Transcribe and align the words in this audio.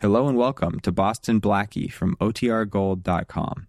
Hello 0.00 0.28
and 0.28 0.36
welcome 0.36 0.78
to 0.80 0.92
Boston 0.92 1.40
Blackie 1.40 1.90
from 1.90 2.16
OTRGold.com. 2.16 3.66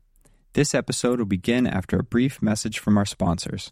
This 0.52 0.76
episode 0.76 1.20
will 1.20 1.26
begin 1.26 1.66
after 1.66 2.00
a 2.00 2.04
brief 2.04 2.42
message 2.42 2.80
from 2.80 2.98
our 2.98 3.06
sponsors. 3.06 3.72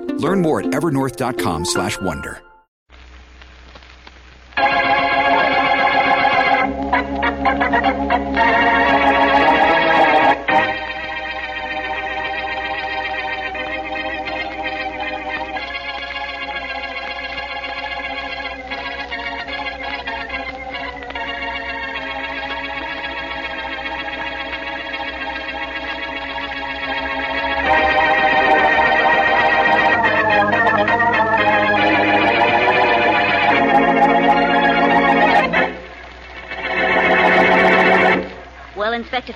Learn 0.21 0.41
more 0.41 0.61
at 0.61 0.67
evernorth.com 0.67 1.65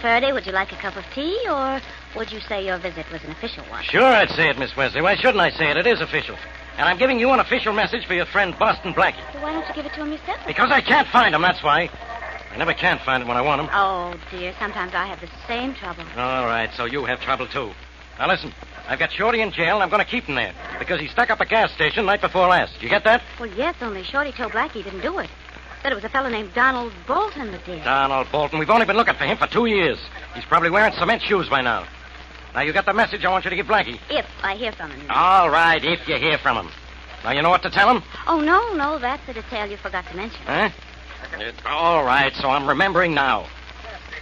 Faraday, 0.06 0.32
would 0.34 0.46
you 0.46 0.52
like 0.52 0.72
a 0.72 0.76
cup 0.76 0.96
of 0.98 1.04
tea, 1.16 1.36
or 1.50 1.82
would 2.16 2.32
you 2.32 2.40
say 2.42 2.64
your 2.64 2.78
visit 2.78 3.12
was 3.12 3.24
an 3.24 3.32
official 3.32 3.64
one? 3.72 3.84
Sure, 3.86 4.04
I'd 4.04 4.30
say 4.30 4.50
it, 4.50 4.60
Miss 4.60 4.78
Wesley. 4.78 5.02
Why 5.02 5.16
shouldn't 5.16 5.40
I 5.40 5.50
say 5.50 5.72
it? 5.72 5.78
It 5.78 5.88
is 5.88 6.00
official. 6.00 6.38
And 6.78 6.88
I'm 6.88 7.00
giving 7.00 7.20
you 7.20 7.32
an 7.32 7.40
official 7.40 7.74
message 7.74 8.06
for 8.06 8.14
your 8.14 8.28
friend 8.28 8.56
Boston 8.60 8.94
Blackie. 8.94 9.18
Well, 9.34 9.42
why 9.42 9.54
don't 9.54 9.68
you 9.68 9.74
give 9.74 9.88
it 9.88 9.94
to 9.94 10.04
him 10.04 10.12
yourself? 10.12 10.38
Because 10.46 10.70
I 10.70 10.80
can't 10.82 11.08
find 11.08 11.34
him, 11.34 11.42
that's 11.42 11.64
why. 11.64 11.90
I 12.52 12.58
never 12.58 12.76
can 12.76 13.00
find 13.00 13.24
him 13.24 13.28
when 13.28 13.36
I 13.36 13.42
want 13.42 13.62
him. 13.62 13.70
Oh, 13.74 14.14
dear, 14.30 14.54
sometimes 14.60 14.94
I 14.94 15.08
have 15.08 15.20
the 15.22 15.30
same 15.48 15.74
trouble. 15.74 16.04
All 16.16 16.46
right, 16.46 16.70
so 16.76 16.86
you 16.86 17.04
have 17.06 17.20
trouble, 17.22 17.48
too. 17.48 17.72
Now, 18.20 18.28
listen. 18.28 18.54
I've 18.88 19.00
got 19.00 19.12
Shorty 19.12 19.42
in 19.42 19.52
jail, 19.52 19.74
and 19.74 19.82
I'm 19.82 19.90
going 19.90 20.06
to 20.06 20.12
keep 20.12 20.26
him 20.26 20.36
there. 20.36 20.54
Because 20.78 21.02
he 21.02 21.08
stuck 21.08 21.32
up 21.32 21.42
a 21.42 21.48
gas 21.48 21.72
station 21.74 22.06
night 22.06 22.22
before 22.22 22.48
last. 22.48 22.80
You 22.80 22.90
get 22.90 23.04
that? 23.06 23.24
Well, 23.40 23.50
yes, 23.58 23.74
only 23.82 24.04
Shorty 24.04 24.34
told 24.34 24.52
Blackie 24.52 24.74
he 24.74 24.84
didn't 24.84 25.02
do 25.02 25.18
it. 25.18 25.32
Said 25.86 25.92
it 25.92 25.96
was 26.02 26.04
a 26.04 26.10
fellow 26.10 26.30
named 26.30 26.52
Donald 26.56 26.92
Bolton 27.08 27.52
that 27.52 27.64
did. 27.64 27.84
Donald 27.84 28.26
Bolton. 28.32 28.58
We've 28.58 28.72
only 28.72 28.88
been 28.88 28.96
looking 28.98 29.14
for 29.14 29.26
him 29.26 29.38
for 29.38 29.46
two 29.46 29.68
years. 29.68 30.00
He's 30.34 30.44
probably 30.46 30.72
wearing 30.72 30.92
cement 30.94 31.22
shoes 31.22 31.48
by 31.48 31.62
now. 31.62 31.86
Now, 32.56 32.62
you 32.62 32.74
got 32.74 32.88
the 32.88 32.94
message 32.94 33.24
I 33.24 33.30
want 33.30 33.44
you 33.46 33.52
to 33.52 33.56
give 33.56 33.68
Blackie. 33.68 34.00
If 34.10 34.26
I 34.42 34.56
hear 34.56 34.72
from 34.72 34.90
him. 34.90 35.06
All 35.12 35.48
right, 35.52 35.86
if 35.86 36.08
you 36.08 36.16
hear 36.16 36.40
from 36.40 36.58
him. 36.58 36.72
Now, 37.24 37.34
you 37.34 37.44
know 37.44 37.52
what 37.52 37.62
to 37.62 37.70
tell 37.70 37.96
him? 37.96 38.02
Oh, 38.26 38.40
no, 38.42 38.74
no, 38.74 38.98
that's 38.98 39.24
the 39.28 39.34
detail 39.34 39.68
you 39.70 39.78
forgot 39.78 40.08
to 40.08 40.16
mention. 40.18 40.40
Huh? 40.48 40.70
It- 41.38 41.54
all 41.68 42.04
right, 42.04 42.34
so 42.34 42.50
I'm 42.50 42.68
remembering 42.68 43.14
now. 43.14 43.46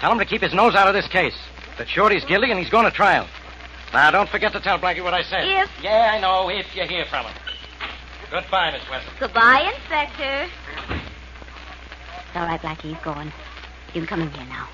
Tell 0.02 0.12
him 0.12 0.20
to 0.20 0.26
keep 0.26 0.42
his 0.42 0.54
nose 0.54 0.76
out 0.76 0.90
of 0.90 0.94
this 0.94 1.08
case. 1.08 1.38
That 1.78 1.88
Shorty's 1.88 2.26
guilty 2.26 2.52
and 2.52 2.60
he's 2.60 2.70
going 2.70 2.84
to 2.84 2.92
trial. 2.92 3.26
Now, 3.94 4.12
don't 4.12 4.28
forget 4.28 4.52
to 4.52 4.60
tell 4.60 4.80
Blackie 4.80 5.02
what 5.02 5.14
I 5.14 5.24
said. 5.24 5.48
If- 5.48 5.72
Yeah, 5.82 6.12
I 6.14 6.20
know, 6.20 6.50
if 6.50 6.76
you 6.76 6.84
hear 6.84 7.06
from 7.06 7.26
him. 7.26 7.34
Goodbye, 8.30 8.72
Miss 8.72 8.82
Wesley. 8.90 9.14
Goodbye, 9.18 9.72
Inspector. 9.78 10.50
It's 12.34 12.40
all 12.40 12.48
right, 12.48 12.60
Blackie, 12.60 12.90
he's 12.90 12.98
going. 13.04 13.32
You 13.94 14.02
can 14.02 14.08
come 14.08 14.22
in 14.24 14.32
here 14.32 14.48
now. 14.50 14.68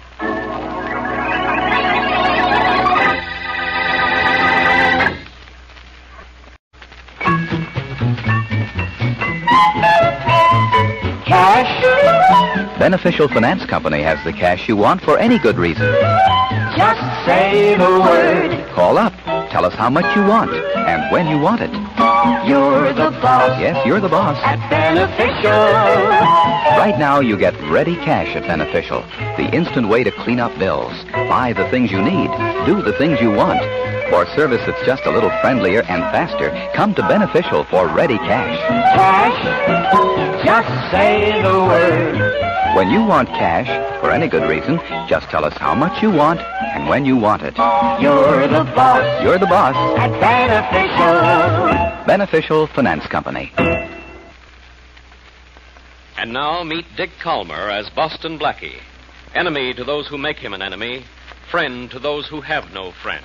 Cash? 11.25 12.79
Beneficial 12.79 13.27
Finance 13.27 13.65
Company 13.65 14.01
has 14.03 14.23
the 14.23 14.31
cash 14.31 14.69
you 14.69 14.77
want 14.77 15.01
for 15.01 15.17
any 15.17 15.37
good 15.37 15.57
reason. 15.57 15.93
Just 16.77 17.25
say 17.25 17.75
the 17.75 17.99
word. 17.99 18.69
Call 18.69 18.97
up. 18.97 19.28
Tell 19.51 19.65
us 19.65 19.73
how 19.73 19.89
much 19.89 20.05
you 20.15 20.23
want 20.25 20.51
and 20.53 21.11
when 21.11 21.27
you 21.27 21.39
want 21.39 21.61
it. 21.61 21.71
You're 22.47 22.93
the 22.93 23.11
boss 23.21 23.59
Yes, 23.59 23.83
you're 23.85 23.99
the 23.99 24.07
boss. 24.09 24.37
at 24.43 24.59
Beneficial. 24.69 25.49
Right 26.79 26.97
now, 26.97 27.19
you 27.19 27.35
get 27.37 27.59
ready 27.63 27.95
cash 27.95 28.35
at 28.35 28.43
Beneficial, 28.43 29.01
the 29.37 29.49
instant 29.53 29.89
way 29.89 30.03
to 30.03 30.11
clean 30.11 30.39
up 30.39 30.57
bills, 30.59 30.93
buy 31.11 31.53
the 31.53 31.67
things 31.69 31.91
you 31.91 32.01
need, 32.01 32.29
do 32.65 32.81
the 32.81 32.93
things 32.93 33.19
you 33.21 33.31
want. 33.31 33.59
For 34.09 34.25
service 34.35 34.61
that's 34.65 34.83
just 34.85 35.05
a 35.05 35.11
little 35.11 35.29
friendlier 35.41 35.81
and 35.83 36.01
faster, 36.11 36.49
come 36.73 36.95
to 36.95 37.01
Beneficial 37.03 37.63
for 37.65 37.87
ready 37.87 38.17
cash. 38.17 38.57
Cash. 38.95 40.43
Just 40.43 40.91
say 40.91 41.41
the 41.43 41.53
word. 41.53 42.75
When 42.75 42.89
you 42.89 43.03
want 43.03 43.29
cash, 43.29 43.67
for 44.01 44.09
any 44.11 44.27
good 44.27 44.49
reason, 44.49 44.79
just 45.07 45.29
tell 45.29 45.45
us 45.45 45.53
how 45.57 45.75
much 45.75 46.01
you 46.01 46.09
want 46.09 46.39
and 46.39 46.89
when 46.89 47.05
you 47.05 47.17
want 47.17 47.43
it. 47.43 47.55
You're 48.01 48.47
the 48.47 48.63
boss 48.75 49.23
You're 49.23 49.37
the 49.37 49.45
boss. 49.45 49.75
at 49.99 50.11
Beneficial. 50.19 52.05
Beneficial 52.07 52.67
Finance 52.67 53.05
Company. 53.07 53.51
And 56.17 56.33
now 56.33 56.63
meet 56.63 56.85
Dick 56.97 57.11
Kollmar 57.21 57.71
as 57.71 57.89
Boston 57.91 58.39
Blackie. 58.39 58.79
Enemy 59.35 59.75
to 59.75 59.83
those 59.83 60.07
who 60.07 60.17
make 60.17 60.37
him 60.37 60.53
an 60.53 60.61
enemy, 60.61 61.03
friend 61.51 61.91
to 61.91 61.99
those 61.99 62.27
who 62.27 62.41
have 62.41 62.73
no 62.73 62.91
friend. 62.91 63.23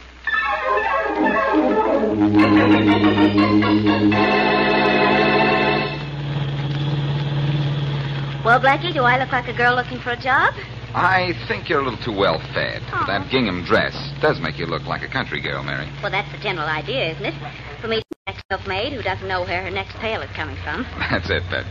Well, 8.44 8.60
Blackie, 8.60 8.92
do 8.92 9.02
I 9.02 9.18
look 9.18 9.32
like 9.32 9.48
a 9.48 9.56
girl 9.56 9.74
looking 9.74 9.98
for 9.98 10.10
a 10.10 10.20
job? 10.20 10.52
I 10.94 11.32
think 11.48 11.68
you're 11.68 11.80
a 11.80 11.82
little 11.82 11.98
too 12.04 12.12
well 12.12 12.38
fed. 12.52 12.82
Oh. 12.92 13.04
That 13.06 13.30
gingham 13.30 13.64
dress 13.64 13.96
does 14.20 14.38
make 14.38 14.58
you 14.58 14.66
look 14.66 14.84
like 14.84 15.02
a 15.02 15.08
country 15.08 15.40
girl, 15.40 15.62
Mary. 15.64 15.90
Well, 16.02 16.12
that's 16.12 16.30
the 16.30 16.38
general 16.38 16.68
idea, 16.68 17.12
isn't 17.12 17.24
it? 17.24 17.34
For 17.80 17.88
me 17.88 17.96
to 17.96 18.04
be 18.04 18.16
an 18.26 18.34
ex-milkmaid 18.36 18.92
who 18.92 19.02
doesn't 19.02 19.26
know 19.26 19.42
where 19.42 19.64
her 19.64 19.70
next 19.70 19.96
pail 19.96 20.20
is 20.20 20.30
coming 20.36 20.56
from. 20.62 20.86
That's 21.10 21.28
it, 21.30 21.42
Bed. 21.50 21.66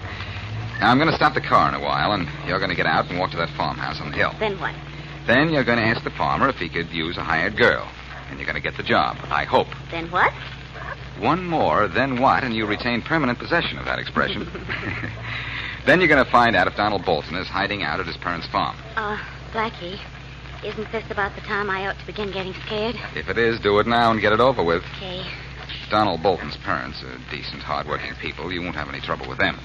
Now, 0.81 0.91
I'm 0.91 0.97
going 0.97 1.09
to 1.09 1.15
stop 1.15 1.35
the 1.35 1.41
car 1.41 1.69
in 1.69 1.75
a 1.75 1.79
while, 1.79 2.11
and 2.11 2.27
you're 2.45 2.59
going 2.59 2.71
to 2.71 2.75
get 2.75 2.85
out 2.85 3.07
and 3.09 3.17
walk 3.17 3.31
to 3.31 3.37
that 3.37 3.55
farmhouse 3.55 4.01
on 4.01 4.11
the 4.11 4.17
hill. 4.17 4.33
Then 4.39 4.59
what? 4.59 4.75
Then 5.25 5.53
you're 5.53 5.63
going 5.63 5.79
to 5.79 5.85
ask 5.85 6.03
the 6.03 6.11
farmer 6.17 6.49
if 6.49 6.57
he 6.57 6.67
could 6.67 6.89
use 6.89 7.15
a 7.15 7.23
hired 7.23 7.55
girl. 7.55 7.87
And 8.33 8.39
you're 8.39 8.51
going 8.51 8.59
to 8.59 8.67
get 8.67 8.77
the 8.77 8.83
job, 8.83 9.15
I 9.29 9.43
hope. 9.43 9.67
Then 9.91 10.09
what? 10.09 10.33
One 11.19 11.45
more, 11.45 11.87
then 11.87 12.19
what, 12.19 12.43
and 12.43 12.55
you 12.55 12.65
retain 12.65 13.03
permanent 13.03 13.37
possession 13.37 13.77
of 13.77 13.85
that 13.85 13.99
expression. 13.99 14.49
then 15.85 15.99
you're 15.99 16.07
going 16.07 16.25
to 16.25 16.31
find 16.31 16.55
out 16.55 16.65
if 16.65 16.75
Donald 16.75 17.05
Bolton 17.05 17.35
is 17.35 17.45
hiding 17.45 17.83
out 17.83 17.99
at 17.99 18.07
his 18.07 18.17
parents' 18.17 18.47
farm. 18.47 18.75
Uh, 18.95 19.19
Blackie, 19.51 19.99
Isn't 20.65 20.91
this 20.91 21.03
about 21.11 21.35
the 21.35 21.41
time 21.41 21.69
I 21.69 21.85
ought 21.85 21.99
to 21.99 22.05
begin 22.07 22.31
getting 22.31 22.55
scared? 22.65 22.95
If 23.13 23.29
it 23.29 23.37
is, 23.37 23.59
do 23.59 23.77
it 23.77 23.85
now 23.85 24.09
and 24.09 24.19
get 24.19 24.33
it 24.33 24.39
over 24.39 24.63
with. 24.63 24.81
Okay. 24.97 25.23
Donald 25.91 26.23
Bolton's 26.23 26.57
parents 26.57 27.03
are 27.03 27.19
decent, 27.29 27.61
hard-working 27.61 28.15
people. 28.19 28.51
You 28.51 28.63
won't 28.63 28.75
have 28.75 28.89
any 28.89 28.99
trouble 28.99 29.29
with 29.29 29.37
them. 29.37 29.59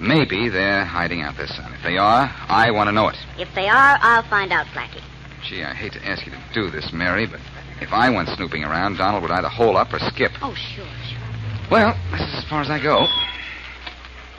Maybe 0.00 0.48
they're 0.48 0.86
hiding 0.86 1.20
out 1.20 1.36
their 1.36 1.48
son. 1.48 1.74
If 1.74 1.82
they 1.82 1.98
are, 1.98 2.34
I 2.48 2.70
want 2.70 2.88
to 2.88 2.92
know 2.92 3.08
it. 3.08 3.16
If 3.38 3.54
they 3.54 3.68
are, 3.68 3.98
I'll 4.00 4.22
find 4.22 4.52
out, 4.52 4.64
Blackie. 4.68 5.02
Gee, 5.46 5.62
I 5.62 5.74
hate 5.74 5.92
to 5.92 6.02
ask 6.06 6.24
you 6.24 6.32
to 6.32 6.38
do 6.54 6.70
this, 6.70 6.90
Mary, 6.90 7.26
but 7.26 7.40
if 7.80 7.92
I 7.92 8.10
went 8.10 8.28
snooping 8.30 8.64
around, 8.64 8.96
Donald 8.96 9.22
would 9.22 9.32
either 9.32 9.48
hole 9.48 9.76
up 9.76 9.92
or 9.92 9.98
skip. 9.98 10.32
Oh, 10.42 10.54
sure, 10.54 10.84
sure. 10.84 11.70
Well, 11.70 11.96
this 12.12 12.20
is 12.20 12.34
as 12.38 12.44
far 12.44 12.60
as 12.60 12.70
I 12.70 12.82
go. 12.82 13.06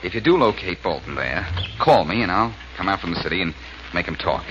If 0.02 0.14
you 0.14 0.20
do 0.20 0.36
locate 0.36 0.82
Bolton 0.82 1.14
there, 1.14 1.46
call 1.80 2.04
me 2.04 2.22
and 2.22 2.30
I'll 2.30 2.54
come 2.76 2.88
out 2.88 3.00
from 3.00 3.12
the 3.12 3.20
city 3.22 3.42
and 3.42 3.54
make 3.94 4.06
him 4.06 4.16
talk. 4.16 4.44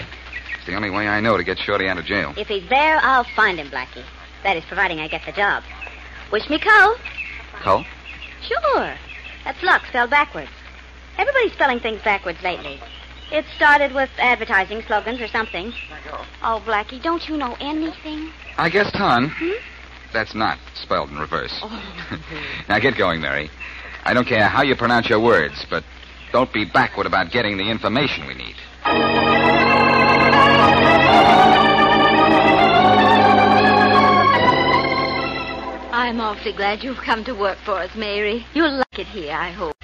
It's 0.58 0.66
the 0.66 0.76
only 0.76 0.90
way 0.90 1.08
I 1.08 1.20
know 1.20 1.38
to 1.38 1.44
get 1.44 1.60
Shorty 1.60 1.88
out 1.88 1.98
of 1.98 2.06
jail. 2.06 2.34
If 2.38 2.48
he's 2.48 2.68
there, 2.70 3.00
I'll 3.02 3.24
find 3.36 3.60
him, 3.60 3.70
Blackie. 3.70 4.04
That 4.44 4.58
is, 4.58 4.66
providing 4.66 5.00
I 5.00 5.08
get 5.08 5.26
the 5.26 5.32
job. 5.32 5.64
Wish 6.32 6.50
me 6.50 6.60
Cull? 6.60 6.96
Cull? 7.62 7.86
Sure. 8.42 8.94
That's 9.44 9.62
luck 9.64 9.84
spelled 9.88 10.10
backwards. 10.10 10.50
Everybody's 11.18 11.54
spelling 11.54 11.80
things 11.80 12.02
backwards 12.02 12.42
lately. 12.44 12.80
It 13.32 13.46
started 13.56 13.94
with 13.94 14.10
advertising 14.20 14.82
slogans 14.84 15.22
or 15.22 15.28
something. 15.28 15.74
Oh, 16.44 16.62
Blackie, 16.66 17.02
don't 17.02 17.28
you 17.28 17.38
know 17.38 17.56
anything? 17.60 18.32
I 18.58 18.70
guess 18.70 18.92
ton. 18.92 19.30
Hmm? 19.30 19.52
That's 20.14 20.34
not 20.34 20.58
spelled 20.76 21.10
in 21.10 21.18
reverse. 21.18 21.54
Oh. 21.62 22.20
now 22.70 22.80
get 22.80 22.98
going, 22.98 23.22
Mary. 23.22 23.50
I 24.06 24.14
don't 24.14 24.28
care 24.28 24.48
how 24.48 24.62
you 24.62 24.76
pronounce 24.76 25.10
your 25.10 25.20
words, 25.20 25.66
but 25.70 25.84
don't 26.32 26.52
be 26.54 26.64
backward 26.64 27.06
about 27.06 27.32
getting 27.32 27.58
the 27.58 27.70
information 27.70 28.28
we 28.28 28.36
need. 28.36 28.56
I'm 35.92 36.22
awfully 36.22 36.54
glad 36.54 36.84
you've 36.84 36.98
come 36.98 37.26
to 37.26 37.34
work 37.34 37.58
for 37.66 37.74
us, 37.74 37.94
Mary. 37.96 38.46
You'll 38.54 38.78
like 38.78 39.00
it 39.00 39.08
here, 39.08 39.34
I 39.34 39.52
hope. 39.52 39.76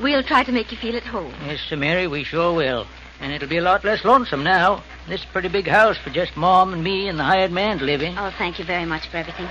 We'll 0.00 0.22
try 0.22 0.44
to 0.44 0.52
make 0.52 0.70
you 0.70 0.78
feel 0.78 0.96
at 0.96 1.02
home. 1.02 1.34
Yes, 1.46 1.60
Sir 1.68 1.76
Mary, 1.76 2.06
we 2.06 2.24
sure 2.24 2.54
will. 2.54 2.86
And 3.20 3.32
it'll 3.32 3.48
be 3.48 3.56
a 3.56 3.62
lot 3.62 3.84
less 3.84 4.04
lonesome 4.04 4.44
now. 4.44 4.82
This 5.08 5.20
is 5.20 5.26
a 5.26 5.32
pretty 5.32 5.48
big 5.48 5.66
house 5.66 5.96
for 5.96 6.10
just 6.10 6.36
Mom 6.36 6.72
and 6.72 6.82
me 6.84 7.08
and 7.08 7.18
the 7.18 7.24
hired 7.24 7.50
man 7.52 7.78
to 7.78 7.84
live 7.84 8.02
in. 8.02 8.18
Oh, 8.18 8.32
thank 8.36 8.58
you 8.58 8.64
very 8.64 8.84
much 8.84 9.08
for 9.08 9.16
everything. 9.16 9.48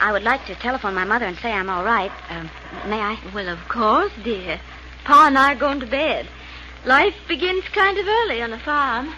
I 0.00 0.12
would 0.12 0.22
like 0.22 0.46
to 0.46 0.54
telephone 0.54 0.94
my 0.94 1.04
mother 1.04 1.26
and 1.26 1.36
say 1.38 1.50
I'm 1.52 1.68
all 1.68 1.84
right. 1.84 2.12
Um, 2.28 2.50
may 2.86 3.00
I? 3.00 3.18
Well, 3.34 3.48
of 3.48 3.58
course, 3.68 4.12
dear. 4.22 4.60
Pa 5.04 5.26
and 5.26 5.36
I 5.36 5.52
are 5.52 5.56
going 5.56 5.80
to 5.80 5.86
bed. 5.86 6.28
Life 6.84 7.14
begins 7.28 7.64
kind 7.68 7.98
of 7.98 8.06
early 8.06 8.42
on 8.42 8.52
a 8.52 8.58
farm. 8.58 9.12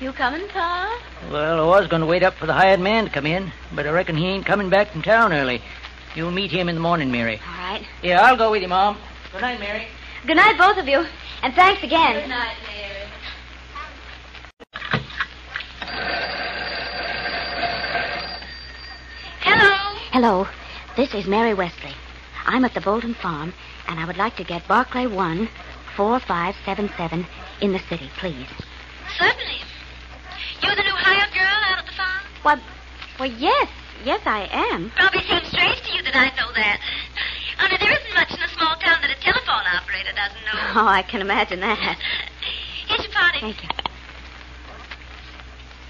You 0.00 0.12
coming, 0.12 0.48
Pa? 0.48 1.00
Well, 1.30 1.60
I 1.72 1.80
was 1.80 1.88
going 1.88 2.00
to 2.00 2.06
wait 2.06 2.22
up 2.22 2.34
for 2.34 2.46
the 2.46 2.52
hired 2.52 2.80
man 2.80 3.04
to 3.04 3.10
come 3.10 3.26
in, 3.26 3.52
but 3.74 3.86
I 3.86 3.90
reckon 3.90 4.16
he 4.16 4.26
ain't 4.26 4.46
coming 4.46 4.70
back 4.70 4.90
from 4.90 5.02
town 5.02 5.32
early. 5.32 5.62
You'll 6.14 6.30
meet 6.30 6.50
him 6.50 6.68
in 6.68 6.74
the 6.74 6.80
morning, 6.80 7.10
Mary. 7.10 7.40
All 7.46 7.54
right. 7.54 7.86
Yeah, 8.02 8.20
I'll 8.20 8.36
go 8.36 8.50
with 8.50 8.62
you, 8.62 8.68
Mom. 8.68 8.98
Good 9.32 9.40
night, 9.40 9.60
Mary. 9.60 9.86
Good 10.26 10.36
night, 10.36 10.58
both 10.58 10.76
of 10.78 10.88
you. 10.88 11.06
And 11.42 11.54
thanks 11.54 11.82
again. 11.82 12.20
Good 12.20 12.28
night, 12.28 12.56
Mary. 12.66 12.91
Hello. 20.12 20.44
Hello. 20.44 20.46
This 20.94 21.14
is 21.14 21.26
Mary 21.26 21.54
Wesley. 21.54 21.94
I'm 22.44 22.66
at 22.66 22.74
the 22.74 22.82
Bolton 22.82 23.14
Farm, 23.14 23.54
and 23.88 23.98
I 23.98 24.04
would 24.04 24.18
like 24.18 24.36
to 24.36 24.44
get 24.44 24.68
Barclay 24.68 25.06
1, 25.06 25.48
4577 25.96 27.26
in 27.62 27.72
the 27.72 27.78
city, 27.88 28.10
please. 28.20 28.46
Certainly. 29.16 29.64
You're 30.60 30.76
the 30.76 30.82
new 30.82 30.92
hired 30.92 31.32
girl 31.32 31.48
out 31.48 31.78
at 31.78 31.86
the 31.86 31.92
farm? 31.96 32.22
Well, 32.44 32.60
well, 33.18 33.32
yes. 33.40 33.68
Yes, 34.04 34.20
I 34.26 34.48
am. 34.52 34.90
Probably 34.96 35.22
seems 35.22 35.48
strange 35.48 35.80
to 35.80 35.96
you 35.96 36.02
that 36.02 36.14
I 36.14 36.28
know 36.36 36.52
that. 36.52 36.80
Only 37.62 37.76
there 37.80 37.92
isn't 37.96 38.14
much 38.14 38.32
in 38.36 38.42
a 38.44 38.48
small 38.52 38.76
town 38.76 39.00
that 39.00 39.10
a 39.10 39.20
telephone 39.24 39.64
operator 39.72 40.12
doesn't 40.12 40.44
know. 40.44 40.60
Oh, 40.82 40.86
I 40.86 41.02
can 41.02 41.22
imagine 41.22 41.60
that. 41.60 41.78
Here's 42.86 43.02
your 43.04 43.12
party. 43.12 43.40
Thank 43.40 43.62
you. 43.62 43.68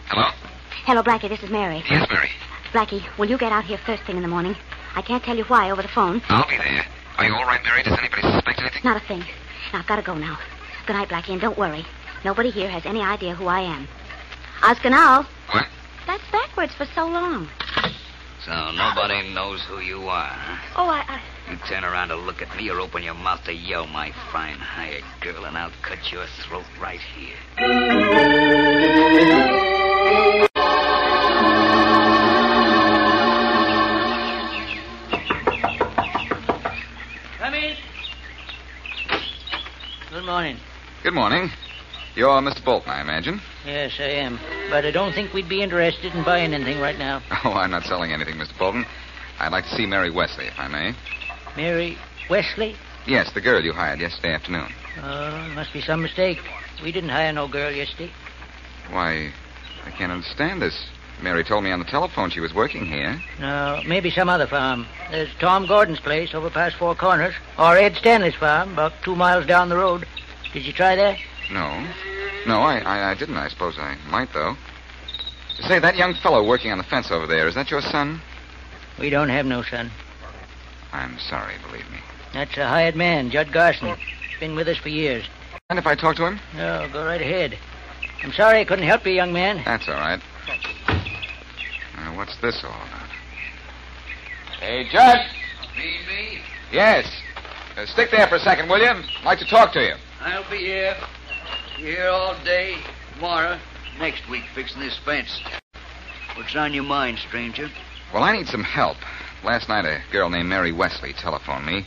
Hello? 0.06 0.30
Hello, 0.86 1.02
Blackie. 1.02 1.28
This 1.28 1.42
is 1.42 1.50
Mary. 1.50 1.82
Yes, 1.90 2.06
Mary. 2.08 2.30
Blackie, 2.72 3.02
will 3.18 3.28
you 3.28 3.36
get 3.36 3.52
out 3.52 3.64
here 3.64 3.76
first 3.76 4.02
thing 4.04 4.16
in 4.16 4.22
the 4.22 4.28
morning? 4.28 4.56
I 4.96 5.02
can't 5.02 5.22
tell 5.22 5.36
you 5.36 5.44
why 5.44 5.70
over 5.70 5.82
the 5.82 5.88
phone. 5.88 6.22
I'll 6.28 6.48
be 6.48 6.56
there. 6.56 6.86
Are 7.18 7.24
you 7.26 7.34
all 7.34 7.44
right, 7.44 7.62
Mary? 7.62 7.82
Does 7.82 7.98
anybody 7.98 8.22
suspect 8.22 8.60
anything? 8.60 8.80
Not 8.82 8.96
a 8.96 9.06
thing. 9.06 9.20
Now, 9.72 9.80
I've 9.80 9.86
got 9.86 9.96
to 9.96 10.02
go 10.02 10.14
now. 10.16 10.38
Good 10.86 10.94
night, 10.94 11.08
Blackie, 11.10 11.32
and 11.32 11.40
don't 11.40 11.58
worry. 11.58 11.84
Nobody 12.24 12.50
here 12.50 12.70
has 12.70 12.86
any 12.86 13.02
idea 13.02 13.34
who 13.34 13.46
I 13.46 13.60
am. 13.60 13.86
Oskanal. 14.60 15.26
What? 15.50 15.66
That's 16.06 16.22
backwards 16.32 16.74
for 16.74 16.86
so 16.94 17.06
long. 17.06 17.48
So 18.46 18.70
nobody 18.72 19.32
knows 19.34 19.62
who 19.68 19.80
you 19.80 20.08
are, 20.08 20.28
huh? 20.28 20.74
Oh, 20.76 20.88
I, 20.88 21.04
I... 21.06 21.20
You 21.50 21.58
turn 21.68 21.84
around 21.84 22.08
to 22.08 22.16
look 22.16 22.40
at 22.40 22.56
me 22.56 22.70
or 22.70 22.80
open 22.80 23.02
your 23.02 23.14
mouth 23.14 23.44
to 23.44 23.52
yell, 23.52 23.86
my 23.86 24.12
fine 24.32 24.56
hired 24.56 25.04
girl, 25.20 25.44
and 25.44 25.58
I'll 25.58 25.72
cut 25.82 26.10
your 26.10 26.26
throat 26.26 26.64
right 26.80 27.00
here. 27.00 27.36
Good 41.02 41.14
morning. 41.14 41.50
You're 42.14 42.28
Mr. 42.40 42.64
Bolton, 42.64 42.90
I 42.90 43.00
imagine. 43.00 43.40
Yes, 43.66 43.92
I 43.98 44.04
am. 44.04 44.38
But 44.70 44.84
I 44.84 44.92
don't 44.92 45.12
think 45.12 45.32
we'd 45.32 45.48
be 45.48 45.60
interested 45.60 46.14
in 46.14 46.22
buying 46.22 46.54
anything 46.54 46.78
right 46.80 46.96
now. 46.96 47.20
Oh, 47.44 47.54
I'm 47.54 47.72
not 47.72 47.82
selling 47.84 48.12
anything, 48.12 48.36
Mr. 48.36 48.56
Bolton. 48.56 48.86
I'd 49.40 49.50
like 49.50 49.64
to 49.64 49.70
see 49.74 49.84
Mary 49.84 50.10
Wesley, 50.10 50.46
if 50.46 50.60
I 50.60 50.68
may. 50.68 50.92
Mary 51.56 51.98
Wesley? 52.30 52.76
Yes, 53.04 53.32
the 53.32 53.40
girl 53.40 53.60
you 53.64 53.72
hired 53.72 53.98
yesterday 53.98 54.32
afternoon. 54.32 54.68
Oh, 55.02 55.50
must 55.56 55.72
be 55.72 55.80
some 55.80 56.02
mistake. 56.02 56.38
We 56.84 56.92
didn't 56.92 57.10
hire 57.10 57.32
no 57.32 57.48
girl 57.48 57.72
yesterday. 57.72 58.12
Why, 58.90 59.32
I 59.84 59.90
can't 59.90 60.12
understand 60.12 60.62
this. 60.62 60.86
Mary 61.20 61.42
told 61.42 61.64
me 61.64 61.72
on 61.72 61.80
the 61.80 61.84
telephone 61.84 62.30
she 62.30 62.38
was 62.40 62.54
working 62.54 62.86
here. 62.86 63.20
No, 63.40 63.80
maybe 63.86 64.10
some 64.10 64.28
other 64.28 64.46
farm. 64.46 64.86
There's 65.10 65.34
Tom 65.40 65.66
Gordon's 65.66 66.00
place 66.00 66.32
over 66.32 66.48
past 66.48 66.76
Four 66.76 66.94
Corners, 66.94 67.34
or 67.58 67.76
Ed 67.76 67.96
Stanley's 67.96 68.36
farm, 68.36 68.72
about 68.74 68.92
two 69.02 69.16
miles 69.16 69.46
down 69.46 69.68
the 69.68 69.76
road. 69.76 70.06
Did 70.52 70.64
you 70.64 70.72
try 70.72 70.96
that? 70.96 71.18
No. 71.50 71.86
No, 72.46 72.60
I, 72.60 72.78
I, 72.78 73.10
I 73.10 73.14
didn't. 73.14 73.36
I 73.36 73.48
suppose 73.48 73.78
I 73.78 73.96
might, 74.10 74.32
though. 74.32 74.56
Say, 75.60 75.78
that 75.78 75.96
young 75.96 76.14
fellow 76.14 76.46
working 76.46 76.72
on 76.72 76.78
the 76.78 76.84
fence 76.84 77.10
over 77.10 77.26
there, 77.26 77.46
is 77.46 77.54
that 77.54 77.70
your 77.70 77.80
son? 77.80 78.20
We 78.98 79.10
don't 79.10 79.28
have 79.28 79.46
no 79.46 79.62
son. 79.62 79.90
I'm 80.92 81.18
sorry, 81.18 81.54
believe 81.66 81.88
me. 81.90 81.98
That's 82.32 82.56
a 82.56 82.66
hired 82.66 82.96
man, 82.96 83.30
Judd 83.30 83.52
Garson. 83.52 83.96
Been 84.40 84.54
with 84.54 84.68
us 84.68 84.76
for 84.76 84.88
years. 84.88 85.24
And 85.70 85.78
if 85.78 85.86
I 85.86 85.94
talk 85.94 86.16
to 86.16 86.26
him? 86.26 86.40
No, 86.54 86.88
go 86.92 87.04
right 87.04 87.20
ahead. 87.20 87.58
I'm 88.22 88.32
sorry 88.32 88.60
I 88.60 88.64
couldn't 88.64 88.86
help 88.86 89.06
you, 89.06 89.12
young 89.12 89.32
man. 89.32 89.62
That's 89.64 89.88
all 89.88 89.94
right. 89.94 90.20
Now, 91.96 92.16
what's 92.16 92.36
this 92.40 92.62
all 92.64 92.70
about? 92.70 93.08
Hey, 94.60 94.86
Judd. 94.90 95.18
Me, 95.76 95.98
me? 96.06 96.40
Yes. 96.72 97.06
Uh, 97.76 97.86
stick 97.86 98.10
there 98.10 98.26
for 98.26 98.36
a 98.36 98.40
second, 98.40 98.68
will 98.68 98.78
you? 98.78 98.86
I'd 98.86 99.24
like 99.24 99.38
to 99.38 99.46
talk 99.46 99.72
to 99.72 99.80
you. 99.80 99.94
I'll 100.24 100.48
be 100.48 100.58
here. 100.58 100.94
Here 101.76 102.06
all 102.06 102.36
day, 102.44 102.76
tomorrow, 103.14 103.58
next 103.98 104.28
week, 104.30 104.44
fixing 104.54 104.80
this 104.80 104.96
fence. 105.04 105.42
What's 106.36 106.54
on 106.54 106.72
your 106.72 106.84
mind, 106.84 107.18
stranger? 107.18 107.68
Well, 108.14 108.22
I 108.22 108.36
need 108.36 108.46
some 108.46 108.62
help. 108.62 108.98
Last 109.42 109.68
night, 109.68 109.84
a 109.84 110.00
girl 110.12 110.30
named 110.30 110.48
Mary 110.48 110.70
Wesley 110.70 111.12
telephoned 111.12 111.66
me. 111.66 111.84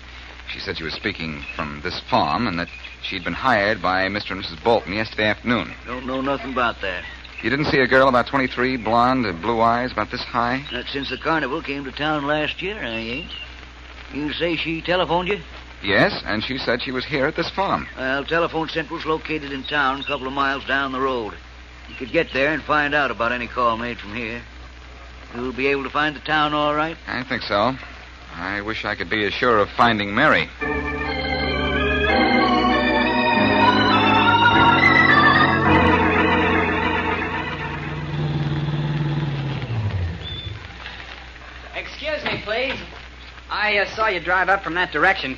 She 0.49 0.59
said 0.59 0.77
she 0.77 0.83
was 0.83 0.93
speaking 0.93 1.45
from 1.55 1.79
this 1.81 2.01
farm 2.09 2.47
and 2.47 2.59
that 2.59 2.67
she'd 3.03 3.23
been 3.23 3.33
hired 3.33 3.81
by 3.81 4.07
Mr. 4.07 4.31
and 4.31 4.43
Mrs. 4.43 4.61
Bolton 4.61 4.91
yesterday 4.91 5.27
afternoon. 5.27 5.73
Don't 5.85 6.05
know 6.05 6.19
nothing 6.19 6.51
about 6.51 6.81
that. 6.81 7.05
You 7.41 7.49
didn't 7.49 7.65
see 7.65 7.79
a 7.79 7.87
girl 7.87 8.09
about 8.09 8.27
23, 8.27 8.75
blonde, 8.77 9.25
with 9.25 9.41
blue 9.41 9.61
eyes, 9.61 9.93
about 9.93 10.11
this 10.11 10.23
high? 10.23 10.65
Not 10.73 10.87
since 10.87 11.09
the 11.09 11.17
carnival 11.17 11.61
came 11.61 11.85
to 11.85 11.91
town 11.91 12.25
last 12.25 12.61
year, 12.61 12.77
I 12.79 12.97
ain't. 12.97 13.31
You 14.13 14.33
say 14.33 14.57
she 14.57 14.81
telephoned 14.81 15.29
you? 15.29 15.39
Yes, 15.85 16.23
and 16.25 16.43
she 16.43 16.57
said 16.57 16.81
she 16.81 16.91
was 16.91 17.05
here 17.05 17.27
at 17.27 17.35
this 17.35 17.49
farm. 17.51 17.87
Well, 17.95 18.25
telephone 18.25 18.69
central's 18.69 19.05
located 19.05 19.51
in 19.51 19.63
town, 19.63 20.01
a 20.01 20.03
couple 20.03 20.25
of 20.25 20.33
miles 20.33 20.65
down 20.65 20.91
the 20.91 20.99
road. 20.99 21.35
You 21.87 21.95
could 21.95 22.11
get 22.11 22.33
there 22.33 22.53
and 22.53 22.63
find 22.63 22.95
out 22.95 23.11
about 23.11 23.31
any 23.31 23.47
call 23.47 23.77
made 23.77 23.99
from 23.99 24.15
here. 24.15 24.41
You'll 25.35 25.53
be 25.53 25.67
able 25.67 25.83
to 25.83 25.91
find 25.91 26.15
the 26.15 26.21
town 26.21 26.55
all 26.55 26.73
right? 26.73 26.97
I 27.05 27.23
think 27.23 27.43
so. 27.43 27.75
I 28.33 28.61
wish 28.61 28.83
I 28.83 28.95
could 28.95 29.11
be 29.11 29.25
as 29.25 29.33
sure 29.33 29.59
of 29.59 29.69
finding 29.77 30.15
Mary. 30.15 30.49
Excuse 41.75 42.23
me, 42.23 42.41
please. 42.43 42.79
I 43.51 43.77
uh, 43.77 43.95
saw 43.95 44.07
you 44.07 44.19
drive 44.19 44.49
up 44.49 44.63
from 44.63 44.73
that 44.73 44.91
direction. 44.91 45.37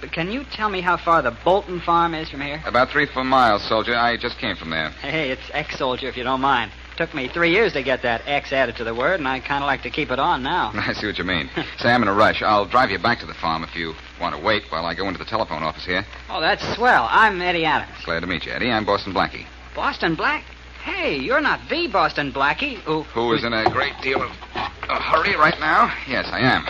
But 0.00 0.12
can 0.12 0.30
you 0.30 0.44
tell 0.44 0.68
me 0.70 0.80
how 0.80 0.96
far 0.96 1.22
the 1.22 1.36
Bolton 1.44 1.80
farm 1.80 2.14
is 2.14 2.28
from 2.28 2.40
here? 2.40 2.62
About 2.64 2.90
three 2.90 3.06
four 3.06 3.24
miles, 3.24 3.62
soldier. 3.68 3.96
I 3.96 4.16
just 4.16 4.38
came 4.38 4.54
from 4.56 4.70
there. 4.70 4.90
Hey, 4.90 5.30
it's 5.30 5.50
ex-soldier, 5.52 6.08
if 6.08 6.16
you 6.16 6.24
don't 6.24 6.40
mind. 6.40 6.70
Took 6.96 7.14
me 7.14 7.28
three 7.28 7.52
years 7.52 7.72
to 7.74 7.82
get 7.82 8.02
that 8.02 8.22
X 8.26 8.52
added 8.52 8.76
to 8.76 8.84
the 8.84 8.94
word, 8.94 9.20
and 9.20 9.28
I 9.28 9.38
kind 9.38 9.62
of 9.62 9.68
like 9.68 9.82
to 9.82 9.90
keep 9.90 10.10
it 10.10 10.18
on 10.18 10.42
now. 10.42 10.72
I 10.74 10.92
see 10.92 11.06
what 11.06 11.18
you 11.18 11.24
mean. 11.24 11.48
Say, 11.78 11.90
I'm 11.90 12.02
in 12.02 12.08
a 12.08 12.14
rush. 12.14 12.42
I'll 12.42 12.66
drive 12.66 12.90
you 12.90 12.98
back 12.98 13.20
to 13.20 13.26
the 13.26 13.34
farm 13.34 13.62
if 13.62 13.76
you 13.76 13.94
want 14.20 14.34
to 14.34 14.40
wait 14.42 14.64
while 14.70 14.84
I 14.84 14.94
go 14.94 15.06
into 15.06 15.18
the 15.18 15.24
telephone 15.24 15.62
office 15.62 15.84
here. 15.84 16.04
Oh, 16.28 16.40
that's 16.40 16.66
swell. 16.74 17.06
I'm 17.10 17.40
Eddie 17.40 17.64
Adams. 17.64 18.04
Glad 18.04 18.20
to 18.20 18.26
meet 18.26 18.46
you, 18.46 18.52
Eddie. 18.52 18.70
I'm 18.70 18.84
Boston 18.84 19.14
Blackie. 19.14 19.46
Boston 19.74 20.16
Black? 20.16 20.42
Hey, 20.82 21.16
you're 21.16 21.40
not 21.40 21.60
the 21.68 21.86
Boston 21.86 22.32
Blackie. 22.32 22.76
Who? 22.78 23.02
Who 23.02 23.32
is 23.32 23.44
in 23.44 23.52
a 23.52 23.70
great 23.70 23.94
deal 24.02 24.22
of 24.22 24.30
a 24.54 25.00
hurry 25.00 25.36
right 25.36 25.58
now? 25.60 25.92
Yes, 26.08 26.26
I 26.32 26.40
am. 26.40 26.66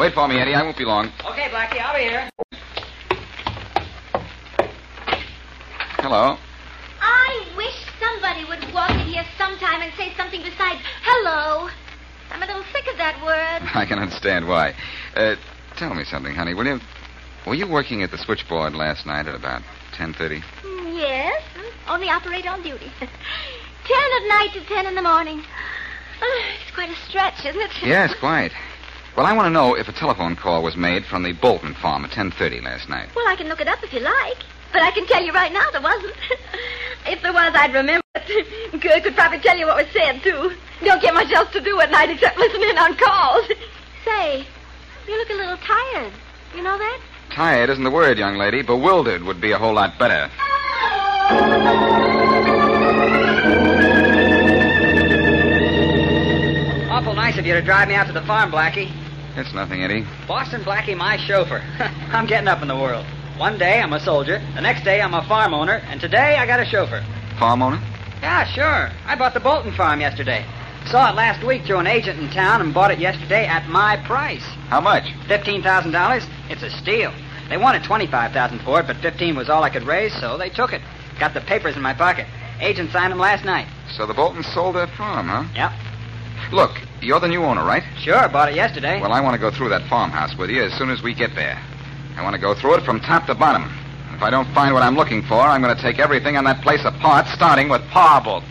Wait 0.00 0.14
for 0.14 0.26
me, 0.26 0.40
Eddie. 0.40 0.54
I 0.54 0.62
won't 0.62 0.78
be 0.78 0.86
long. 0.86 1.12
Okay, 1.28 1.50
Blackie, 1.50 1.78
I'll 1.78 1.94
be 1.94 2.08
here. 2.08 2.30
Hello. 6.00 6.38
I 7.02 7.44
wish 7.54 7.74
somebody 8.00 8.46
would 8.48 8.72
walk 8.72 8.92
in 8.92 9.08
here 9.08 9.26
sometime 9.36 9.82
and 9.82 9.92
say 9.98 10.14
something 10.16 10.40
besides 10.40 10.80
hello. 11.02 11.68
I'm 12.30 12.42
a 12.42 12.46
little 12.46 12.64
sick 12.72 12.86
of 12.90 12.96
that 12.96 13.20
word. 13.22 13.68
I 13.74 13.84
can 13.84 13.98
understand 13.98 14.48
why. 14.48 14.72
Uh, 15.14 15.36
tell 15.76 15.92
me 15.92 16.04
something, 16.04 16.34
honey, 16.34 16.54
will 16.54 16.64
you? 16.64 16.80
Were 17.46 17.54
you 17.54 17.68
working 17.68 18.02
at 18.02 18.10
the 18.10 18.16
switchboard 18.16 18.72
last 18.72 19.04
night 19.04 19.26
at 19.26 19.34
about 19.34 19.60
10.30? 19.98 20.40
Mm, 20.64 20.96
Yes, 20.98 21.42
only 21.88 22.08
operate 22.08 22.46
on 22.46 22.62
duty. 22.62 22.90
ten 23.00 24.08
at 24.16 24.28
night 24.28 24.48
to 24.54 24.64
ten 24.64 24.86
in 24.86 24.94
the 24.94 25.02
morning. 25.02 25.42
Oh, 26.22 26.42
it's 26.64 26.74
quite 26.74 26.88
a 26.88 26.96
stretch, 27.06 27.44
isn't 27.44 27.60
it? 27.60 27.70
Yes, 27.82 28.14
quite. 28.18 28.52
Well, 29.16 29.26
I 29.26 29.32
want 29.32 29.46
to 29.46 29.50
know 29.50 29.74
if 29.74 29.88
a 29.88 29.92
telephone 29.92 30.36
call 30.36 30.62
was 30.62 30.76
made 30.76 31.04
from 31.04 31.22
the 31.22 31.32
Bolton 31.32 31.74
farm 31.74 32.04
at 32.04 32.10
10.30 32.10 32.62
last 32.62 32.88
night. 32.88 33.08
Well, 33.14 33.26
I 33.28 33.36
can 33.36 33.48
look 33.48 33.60
it 33.60 33.68
up 33.68 33.82
if 33.82 33.92
you 33.92 34.00
like. 34.00 34.38
But 34.72 34.82
I 34.82 34.92
can 34.92 35.06
tell 35.06 35.22
you 35.22 35.32
right 35.32 35.52
now 35.52 35.68
there 35.72 35.80
wasn't. 35.80 36.14
if 37.06 37.20
there 37.22 37.32
was, 37.32 37.52
I'd 37.54 37.74
remember 37.74 38.04
it. 38.14 38.70
Good, 38.80 39.02
could 39.02 39.14
probably 39.14 39.40
tell 39.40 39.58
you 39.58 39.66
what 39.66 39.76
was 39.76 39.92
said, 39.92 40.22
too. 40.22 40.52
Don't 40.84 41.02
get 41.02 41.12
much 41.12 41.32
else 41.32 41.50
to 41.52 41.60
do 41.60 41.80
at 41.80 41.90
night 41.90 42.10
except 42.10 42.38
listen 42.38 42.62
in 42.62 42.78
on 42.78 42.96
calls. 42.96 43.46
Say, 44.04 44.46
you 45.08 45.16
look 45.18 45.30
a 45.30 45.34
little 45.34 45.56
tired. 45.56 46.12
You 46.54 46.62
know 46.62 46.78
that? 46.78 47.00
Tired 47.30 47.70
isn't 47.70 47.84
the 47.84 47.90
word, 47.90 48.16
young 48.16 48.36
lady. 48.36 48.62
Bewildered 48.62 49.22
would 49.24 49.40
be 49.40 49.52
a 49.52 49.58
whole 49.58 49.74
lot 49.74 49.98
better. 49.98 50.30
Awful 56.90 57.14
nice 57.14 57.38
of 57.38 57.46
you 57.46 57.54
to 57.54 57.62
drive 57.62 57.88
me 57.88 57.94
out 57.94 58.06
to 58.06 58.12
the 58.12 58.22
farm, 58.22 58.50
Blackie. 58.50 58.90
It's 59.40 59.54
nothing, 59.54 59.82
Eddie. 59.82 60.04
Boston 60.28 60.60
Blackie, 60.60 60.94
my 60.94 61.16
chauffeur. 61.16 61.62
I'm 62.12 62.26
getting 62.26 62.46
up 62.46 62.60
in 62.60 62.68
the 62.68 62.76
world. 62.76 63.06
One 63.38 63.56
day 63.58 63.80
I'm 63.80 63.94
a 63.94 64.00
soldier, 64.00 64.38
the 64.54 64.60
next 64.60 64.84
day 64.84 65.00
I'm 65.00 65.14
a 65.14 65.26
farm 65.26 65.54
owner, 65.54 65.80
and 65.88 65.98
today 65.98 66.36
I 66.36 66.44
got 66.44 66.60
a 66.60 66.66
chauffeur. 66.66 67.02
Farm 67.38 67.62
owner? 67.62 67.80
Yeah, 68.20 68.44
sure. 68.44 68.90
I 69.06 69.16
bought 69.16 69.32
the 69.32 69.40
Bolton 69.40 69.72
farm 69.72 70.02
yesterday. 70.02 70.44
Saw 70.84 71.10
it 71.10 71.16
last 71.16 71.42
week 71.46 71.64
through 71.64 71.78
an 71.78 71.86
agent 71.86 72.18
in 72.20 72.28
town 72.28 72.60
and 72.60 72.74
bought 72.74 72.90
it 72.90 72.98
yesterday 72.98 73.46
at 73.46 73.66
my 73.66 73.96
price. 74.06 74.44
How 74.68 74.82
much? 74.82 75.04
Fifteen 75.26 75.62
thousand 75.62 75.92
dollars. 75.92 76.26
It's 76.50 76.62
a 76.62 76.68
steal. 76.68 77.10
They 77.48 77.56
wanted 77.56 77.82
twenty-five 77.82 78.32
thousand 78.32 78.60
for 78.60 78.80
it, 78.80 78.86
but 78.86 78.96
fifteen 78.98 79.36
was 79.36 79.48
all 79.48 79.62
I 79.62 79.70
could 79.70 79.84
raise, 79.84 80.12
so 80.20 80.36
they 80.36 80.50
took 80.50 80.74
it. 80.74 80.82
Got 81.18 81.32
the 81.32 81.40
papers 81.40 81.76
in 81.76 81.82
my 81.82 81.94
pocket. 81.94 82.26
Agent 82.60 82.90
signed 82.92 83.12
them 83.12 83.18
last 83.18 83.46
night. 83.46 83.68
So 83.96 84.06
the 84.06 84.12
Boltons 84.12 84.46
sold 84.52 84.74
their 84.76 84.86
farm, 84.86 85.28
huh? 85.28 85.44
Yep. 85.54 86.52
Look, 86.52 86.72
you're 87.02 87.20
the 87.20 87.28
new 87.28 87.42
owner, 87.42 87.64
right? 87.64 87.82
Sure, 87.98 88.28
bought 88.28 88.50
it 88.50 88.54
yesterday. 88.54 89.00
Well, 89.00 89.12
I 89.12 89.20
want 89.20 89.34
to 89.34 89.40
go 89.40 89.50
through 89.50 89.70
that 89.70 89.88
farmhouse 89.88 90.36
with 90.36 90.50
you 90.50 90.62
as 90.62 90.72
soon 90.74 90.90
as 90.90 91.02
we 91.02 91.14
get 91.14 91.34
there. 91.34 91.56
I 92.16 92.22
want 92.22 92.34
to 92.34 92.40
go 92.40 92.54
through 92.54 92.74
it 92.76 92.84
from 92.84 93.00
top 93.00 93.26
to 93.26 93.34
bottom. 93.34 93.64
And 94.08 94.16
If 94.16 94.22
I 94.22 94.30
don't 94.30 94.52
find 94.54 94.74
what 94.74 94.82
I'm 94.82 94.96
looking 94.96 95.22
for, 95.22 95.40
I'm 95.40 95.62
going 95.62 95.74
to 95.74 95.82
take 95.82 95.98
everything 95.98 96.36
on 96.36 96.44
that 96.44 96.62
place 96.62 96.84
apart, 96.84 97.26
starting 97.28 97.68
with 97.68 97.82
Pa 97.88 98.20
Bolton. 98.24 98.50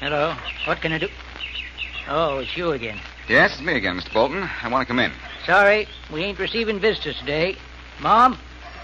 Hello. 0.00 0.34
What 0.66 0.80
can 0.80 0.92
I 0.92 0.98
do? 0.98 1.08
Oh, 2.08 2.38
it's 2.40 2.56
you 2.56 2.72
again. 2.72 2.98
Yes, 3.28 3.52
it's 3.52 3.62
me 3.62 3.76
again, 3.76 3.98
Mr. 3.98 4.12
Bolton. 4.12 4.42
I 4.62 4.68
want 4.68 4.82
to 4.82 4.86
come 4.86 4.98
in. 4.98 5.12
Sorry, 5.46 5.88
we 6.12 6.22
ain't 6.22 6.38
receiving 6.38 6.78
visitors 6.78 7.16
today. 7.18 7.56
Mom, 8.00 8.34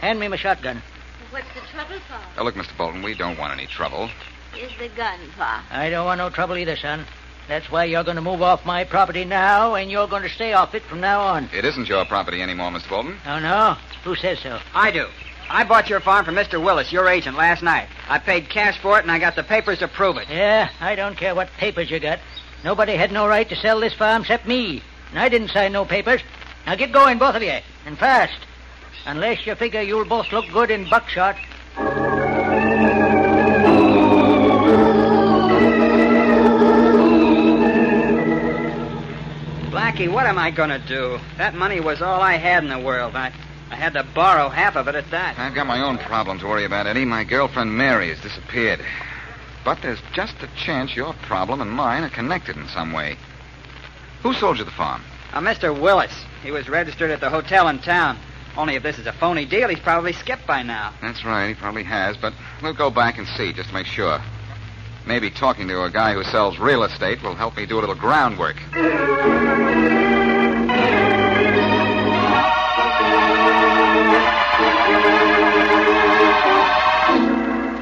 hand 0.01 0.19
me 0.19 0.29
my 0.29 0.37
shotgun. 0.37 0.83
What's 1.31 1.47
the 1.55 1.61
trouble, 1.73 1.99
Pa? 2.09 2.21
Now, 2.37 2.43
look, 2.45 2.55
Mr. 2.55 2.77
Bolton, 2.77 3.03
we 3.03 3.15
don't 3.15 3.39
want 3.39 3.53
any 3.53 3.67
trouble. 3.67 4.11
Is 4.57 4.73
the 4.79 4.89
gun, 4.89 5.19
Pa? 5.37 5.65
I 5.71 5.91
don't 5.91 6.07
want 6.07 6.19
no 6.19 6.31
trouble 6.31 6.57
either, 6.57 6.77
son. 6.77 7.05
That's 7.47 7.71
why 7.71 7.85
you're 7.85 8.05
going 8.05 8.17
to 8.17 8.23
move 8.23 8.43
off 8.43 8.67
my 8.67 8.85
property 8.85 9.25
now, 9.25 9.75
and 9.75 9.91
you're 9.91 10.09
going 10.09 10.23
to 10.23 10.29
stay 10.29 10.53
off 10.53 10.75
it 10.75 10.83
from 10.83 11.01
now 11.01 11.21
on. 11.21 11.49
It 11.55 11.65
isn't 11.65 11.89
your 11.89 12.05
property 12.05 12.43
anymore, 12.43 12.71
Mr. 12.71 12.89
Bolton. 12.91 13.17
Oh, 13.27 13.39
no? 13.39 13.77
Who 14.05 14.17
says 14.17 14.41
so? 14.41 14.59
I 14.75 14.91
do. 14.91 15.07
I 15.49 15.65
bought 15.65 15.89
your 15.89 16.01
farm 16.01 16.25
from 16.25 16.35
Mr. 16.35 16.63
Willis, 16.63 16.93
your 16.93 17.09
agent, 17.09 17.37
last 17.37 17.63
night. 17.63 17.89
I 18.09 18.19
paid 18.19 18.51
cash 18.51 18.79
for 18.79 18.99
it, 18.99 19.03
and 19.03 19.11
I 19.11 19.19
got 19.19 19.37
the 19.37 19.43
papers 19.43 19.79
to 19.79 19.89
prove 19.89 20.17
it. 20.19 20.29
Yeah, 20.29 20.71
I 20.81 20.95
don't 20.95 21.17
care 21.17 21.35
what 21.35 21.49
papers 21.53 21.91
you 21.91 22.01
got. 22.01 22.19
Nobody 22.65 22.97
had 22.97 23.13
no 23.13 23.27
right 23.27 23.49
to 23.49 23.57
sell 23.57 23.81
this 23.81 23.95
farm 23.95 24.23
except 24.23 24.47
me. 24.47 24.83
And 25.11 25.19
I 25.19 25.29
didn't 25.31 25.49
sign 25.49 25.73
no 25.73 25.87
papers. 25.87 26.21
Now 26.69 26.75
get 26.75 26.93
going, 26.93 27.17
both 27.17 27.35
of 27.35 27.43
you, 27.43 27.59
and 27.87 27.97
fast. 27.97 28.39
Unless 29.07 29.47
you 29.47 29.55
figure 29.55 29.81
you'll 29.81 30.05
both 30.05 30.31
look 30.33 30.45
good 30.53 30.71
in 30.71 30.87
buckshot. 30.91 31.35
Blackie, 39.71 40.13
what 40.13 40.27
am 40.27 40.39
I 40.39 40.51
going 40.51 40.69
to 40.69 40.79
do? 40.79 41.19
That 41.39 41.55
money 41.55 41.81
was 41.81 42.03
all 42.03 42.21
I 42.21 42.35
had 42.35 42.63
in 42.65 42.69
the 42.69 42.79
world. 42.79 43.17
I, 43.17 43.33
I 43.71 43.75
had 43.75 43.95
to 43.95 44.03
borrow 44.03 44.51
half 44.51 44.77
of 44.77 44.89
it 44.89 44.95
at 44.95 45.11
that. 45.11 45.39
I've 45.39 45.55
got 45.55 45.67
my 45.67 45.81
own 45.81 45.97
problem 45.97 46.39
to 46.41 46.47
worry 46.47 46.67
about, 46.67 46.87
Eddie. 46.87 47.07
My 47.07 47.25
girlfriend 47.25 47.79
Mary 47.79 48.11
has 48.11 48.21
disappeared. 48.21 48.85
But 49.65 49.81
there's 49.81 50.03
just 50.13 50.35
a 50.43 50.49
chance 50.55 50.95
your 50.95 51.15
problem 51.15 51.63
and 51.63 51.71
mine 51.71 52.03
are 52.03 52.11
connected 52.11 52.59
in 52.59 52.69
some 52.69 52.93
way. 52.93 53.17
Who 54.23 54.35
sold 54.35 54.59
you 54.59 54.65
the 54.65 54.71
farm? 54.71 55.03
Uh, 55.33 55.41
Mr. 55.41 55.79
Willis. 55.79 56.13
He 56.43 56.51
was 56.51 56.69
registered 56.69 57.11
at 57.11 57.21
the 57.21 57.31
hotel 57.31 57.69
in 57.69 57.79
town. 57.81 58.19
Only 58.57 58.75
if 58.77 58.83
this 58.83 58.99
is 58.99 59.07
a 59.07 59.13
phony 59.13 59.45
deal, 59.45 59.69
he's 59.69 59.79
probably 59.79 60.13
skipped 60.13 60.47
by 60.47 60.63
now. 60.63 60.93
That's 61.01 61.25
right, 61.25 61.49
he 61.49 61.55
probably 61.55 61.85
has, 61.85 62.17
but 62.17 62.33
we'll 62.63 62.75
go 62.75 62.91
back 62.91 63.19
and 63.19 63.27
see 63.29 63.53
just 63.53 63.69
to 63.69 63.75
make 63.75 63.87
sure. 63.87 64.21
Maybe 65.07 65.31
talking 65.31 65.69
to 65.69 65.85
a 65.85 65.91
guy 65.91 66.13
who 66.15 66.25
sells 66.25 66.59
real 66.59 66.83
estate 66.83 67.23
will 67.23 67.35
help 67.35 67.57
me 67.57 67.67
do 67.67 67.79
a 67.79 67.81
little 67.81 67.95
groundwork. 67.95 68.57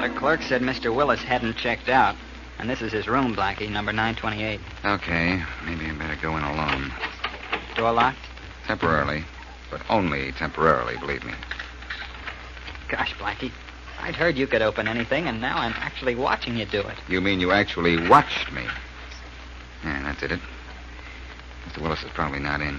The 0.03 0.13
clerk 0.17 0.43
said 0.43 0.63
Mr. 0.63 0.95
Willis 0.95 1.23
hadn't 1.23 1.57
checked 1.57 1.89
out. 1.89 2.17
And 2.59 2.71
this 2.71 2.81
is 2.81 2.93
his 2.93 3.07
room, 3.07 3.35
Blackie, 3.35 3.71
number 3.71 3.93
928. 3.93 4.61
Okay, 4.85 5.43
maybe 5.65 5.87
I 5.87 5.93
better 5.93 6.17
go 6.23 6.37
in 6.37 6.43
alone. 6.43 6.93
Door 7.77 7.93
locked? 7.93 8.19
Temporarily, 8.67 9.25
but 9.71 9.83
only 9.91 10.33
temporarily, 10.33 10.97
believe 10.97 11.25
me. 11.25 11.35
Gosh, 12.89 13.15
Blackie. 13.19 13.53
I'd 14.01 14.17
heard 14.17 14.37
you 14.37 14.47
could 14.47 14.63
open 14.63 14.89
anything, 14.89 15.27
and 15.27 15.41
now 15.41 15.59
I'm 15.59 15.75
actually 15.77 16.15
watching 16.15 16.57
you 16.57 16.65
do 16.65 16.81
it. 16.81 16.97
You 17.09 17.21
mean 17.21 17.41
you 17.41 17.53
actually 17.53 18.09
watched 18.09 18.51
me? 18.53 18.65
Yeah, 19.85 20.03
that 20.05 20.19
did 20.19 20.33
it. 20.33 20.41
Mr. 21.69 21.83
Willis 21.83 22.03
is 22.03 22.11
probably 22.13 22.39
not 22.39 22.61
in. 22.61 22.79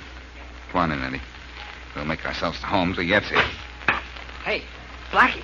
Come 0.71 0.81
on 0.81 0.91
in, 0.91 1.03
Eddie. 1.03 1.21
We'll 1.95 2.05
make 2.05 2.25
ourselves 2.25 2.59
to 2.59 2.65
home 2.65 2.93
till 2.93 3.03
he 3.03 3.09
gets 3.09 3.29
here. 3.29 3.43
Hey, 4.43 4.63
Blackie. 5.11 5.43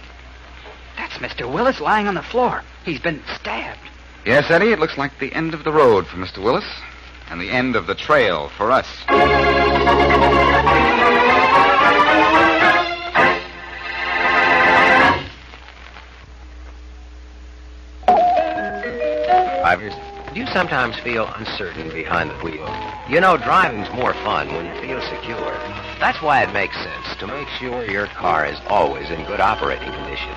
That's 0.97 1.13
Mr. 1.15 1.51
Willis 1.51 1.79
lying 1.79 2.07
on 2.07 2.15
the 2.15 2.23
floor. 2.23 2.63
He's 2.85 2.99
been 2.99 3.21
stabbed. 3.35 3.79
Yes, 4.25 4.49
Eddie, 4.49 4.71
it 4.71 4.79
looks 4.79 4.97
like 4.97 5.19
the 5.19 5.33
end 5.33 5.53
of 5.53 5.63
the 5.63 5.71
road 5.71 6.07
for 6.07 6.17
Mr. 6.17 6.41
Willis, 6.41 6.65
and 7.29 7.39
the 7.41 7.49
end 7.49 7.75
of 7.75 7.87
the 7.87 7.95
trail 7.95 8.49
for 8.57 8.71
us. 8.71 8.87
Do 20.33 20.39
you 20.39 20.47
sometimes 20.47 20.97
feel 20.97 21.31
uncertain 21.35 21.89
behind 21.89 22.31
the 22.31 22.35
wheel? 22.37 22.67
You 23.07 23.21
know, 23.21 23.37
driving's 23.37 23.87
more 23.93 24.15
fun 24.15 24.51
when 24.51 24.65
you 24.65 24.81
feel 24.81 24.99
secure. 24.99 25.53
That's 25.99 26.23
why 26.23 26.41
it 26.41 26.51
makes 26.51 26.75
sense 26.75 27.15
to 27.19 27.27
make 27.27 27.47
sure 27.59 27.85
your 27.85 28.07
car 28.07 28.47
is 28.47 28.57
always 28.67 29.11
in 29.11 29.23
good 29.25 29.39
operating 29.39 29.91
condition. 29.91 30.33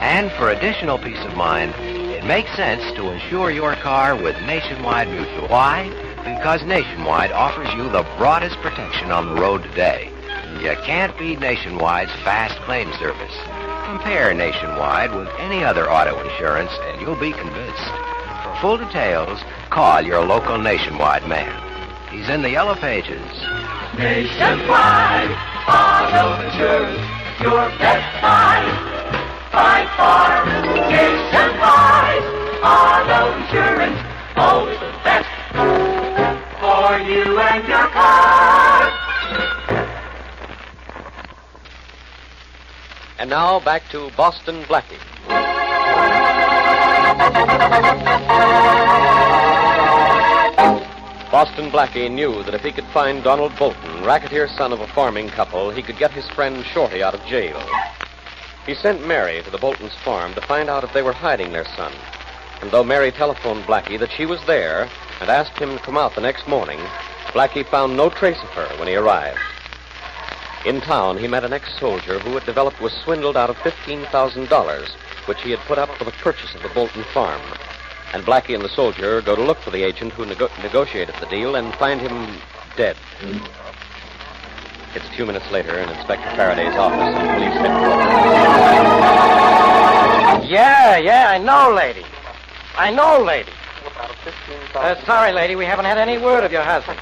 And 0.00 0.30
for 0.32 0.50
additional 0.50 0.98
peace 0.98 1.24
of 1.24 1.34
mind, 1.36 1.74
it 1.78 2.22
makes 2.26 2.54
sense 2.54 2.82
to 2.96 3.08
insure 3.08 3.50
your 3.50 3.76
car 3.76 4.14
with 4.14 4.36
Nationwide 4.42 5.08
Mutual. 5.08 5.48
Why? 5.48 5.88
Because 6.24 6.62
Nationwide 6.64 7.32
offers 7.32 7.72
you 7.74 7.88
the 7.88 8.06
broadest 8.18 8.56
protection 8.58 9.10
on 9.10 9.26
the 9.26 9.40
road 9.40 9.62
today. 9.62 10.10
You 10.60 10.76
can't 10.84 11.16
beat 11.18 11.40
Nationwide's 11.40 12.12
fast 12.22 12.58
claim 12.66 12.92
service. 12.98 13.34
Compare 13.86 14.34
Nationwide 14.34 15.14
with 15.14 15.28
any 15.38 15.64
other 15.64 15.90
auto 15.90 16.20
insurance, 16.20 16.70
and 16.82 17.00
you'll 17.00 17.18
be 17.18 17.32
convinced. 17.32 17.88
For 18.44 18.56
full 18.60 18.76
details, 18.76 19.40
call 19.70 20.02
your 20.02 20.22
local 20.24 20.58
Nationwide 20.58 21.26
man. 21.26 21.50
He's 22.10 22.28
in 22.28 22.42
the 22.42 22.50
yellow 22.50 22.74
pages. 22.74 23.24
Nationwide 23.96 25.30
auto 25.66 26.42
insurance, 26.44 27.00
your 27.40 27.68
best 27.80 28.22
buy 28.22 28.60
by 29.52 29.86
far. 29.96 30.44
Nationwide 30.90 32.24
auto 32.62 33.32
insurance, 33.40 33.98
always 34.36 34.89
for 36.90 36.98
you 36.98 37.38
and 37.38 37.68
your 37.68 37.86
car. 37.88 38.90
And 43.18 43.30
now 43.30 43.60
back 43.60 43.88
to 43.90 44.10
Boston 44.16 44.64
Blackie. 44.64 44.98
Boston 51.30 51.70
Blackie 51.70 52.10
knew 52.10 52.42
that 52.42 52.54
if 52.54 52.62
he 52.62 52.72
could 52.72 52.86
find 52.86 53.22
Donald 53.22 53.56
Bolton, 53.56 54.04
racketeer 54.04 54.48
son 54.48 54.72
of 54.72 54.80
a 54.80 54.88
farming 54.88 55.28
couple, 55.28 55.70
he 55.70 55.82
could 55.82 55.96
get 55.96 56.10
his 56.10 56.28
friend 56.30 56.64
Shorty 56.64 57.04
out 57.04 57.14
of 57.14 57.24
jail. 57.26 57.62
He 58.66 58.74
sent 58.74 59.06
Mary 59.06 59.40
to 59.42 59.50
the 59.50 59.58
Bolton's 59.58 59.94
farm 60.04 60.34
to 60.34 60.40
find 60.40 60.68
out 60.68 60.82
if 60.82 60.92
they 60.92 61.02
were 61.02 61.12
hiding 61.12 61.52
their 61.52 61.66
son. 61.76 61.92
And 62.60 62.72
though 62.72 62.84
Mary 62.84 63.12
telephoned 63.12 63.64
Blackie 63.64 63.98
that 64.00 64.10
she 64.10 64.26
was 64.26 64.44
there 64.46 64.90
and 65.20 65.30
asked 65.30 65.58
him 65.58 65.76
to 65.76 65.82
come 65.84 65.96
out 65.96 66.14
the 66.14 66.20
next 66.20 66.46
morning, 66.48 66.78
Blackie 67.32 67.66
found 67.66 67.96
no 67.96 68.08
trace 68.10 68.38
of 68.42 68.48
her 68.50 68.66
when 68.78 68.88
he 68.88 68.96
arrived. 68.96 69.38
In 70.66 70.80
town, 70.80 71.16
he 71.16 71.28
met 71.28 71.44
an 71.44 71.52
ex-soldier 71.52 72.18
who 72.18 72.34
had 72.34 72.44
developed 72.44 72.80
was 72.80 72.92
swindled 73.04 73.36
out 73.36 73.50
of 73.50 73.56
$15,000, 73.58 74.88
which 75.26 75.40
he 75.42 75.50
had 75.50 75.60
put 75.60 75.78
up 75.78 75.88
for 75.96 76.04
the 76.04 76.10
purchase 76.12 76.54
of 76.54 76.62
the 76.62 76.68
Bolton 76.70 77.04
farm. 77.14 77.40
And 78.12 78.24
Blackie 78.24 78.54
and 78.54 78.64
the 78.64 78.68
soldier 78.68 79.22
go 79.22 79.36
to 79.36 79.42
look 79.42 79.58
for 79.58 79.70
the 79.70 79.84
agent 79.84 80.12
who 80.12 80.26
nego- 80.26 80.50
negotiated 80.62 81.14
the 81.20 81.26
deal 81.26 81.54
and 81.54 81.72
find 81.74 82.00
him 82.00 82.38
dead. 82.76 82.96
It's 84.94 85.06
a 85.06 85.12
few 85.12 85.24
minutes 85.24 85.48
later 85.52 85.78
in 85.78 85.88
Inspector 85.88 86.28
Faraday's 86.36 86.74
office 86.74 87.14
in 87.20 87.34
police 87.34 87.54
headquarters. 87.54 88.90
Yeah, 90.50 90.96
yeah, 90.96 91.28
I 91.30 91.38
know, 91.38 91.72
lady. 91.72 92.04
I 92.76 92.90
know, 92.90 93.22
lady. 93.22 93.52
Uh, 94.74 95.04
sorry, 95.04 95.32
lady, 95.32 95.56
we 95.56 95.64
haven't 95.64 95.86
had 95.86 95.98
any 95.98 96.18
word 96.18 96.44
of 96.44 96.52
your 96.52 96.62
husband. 96.62 96.98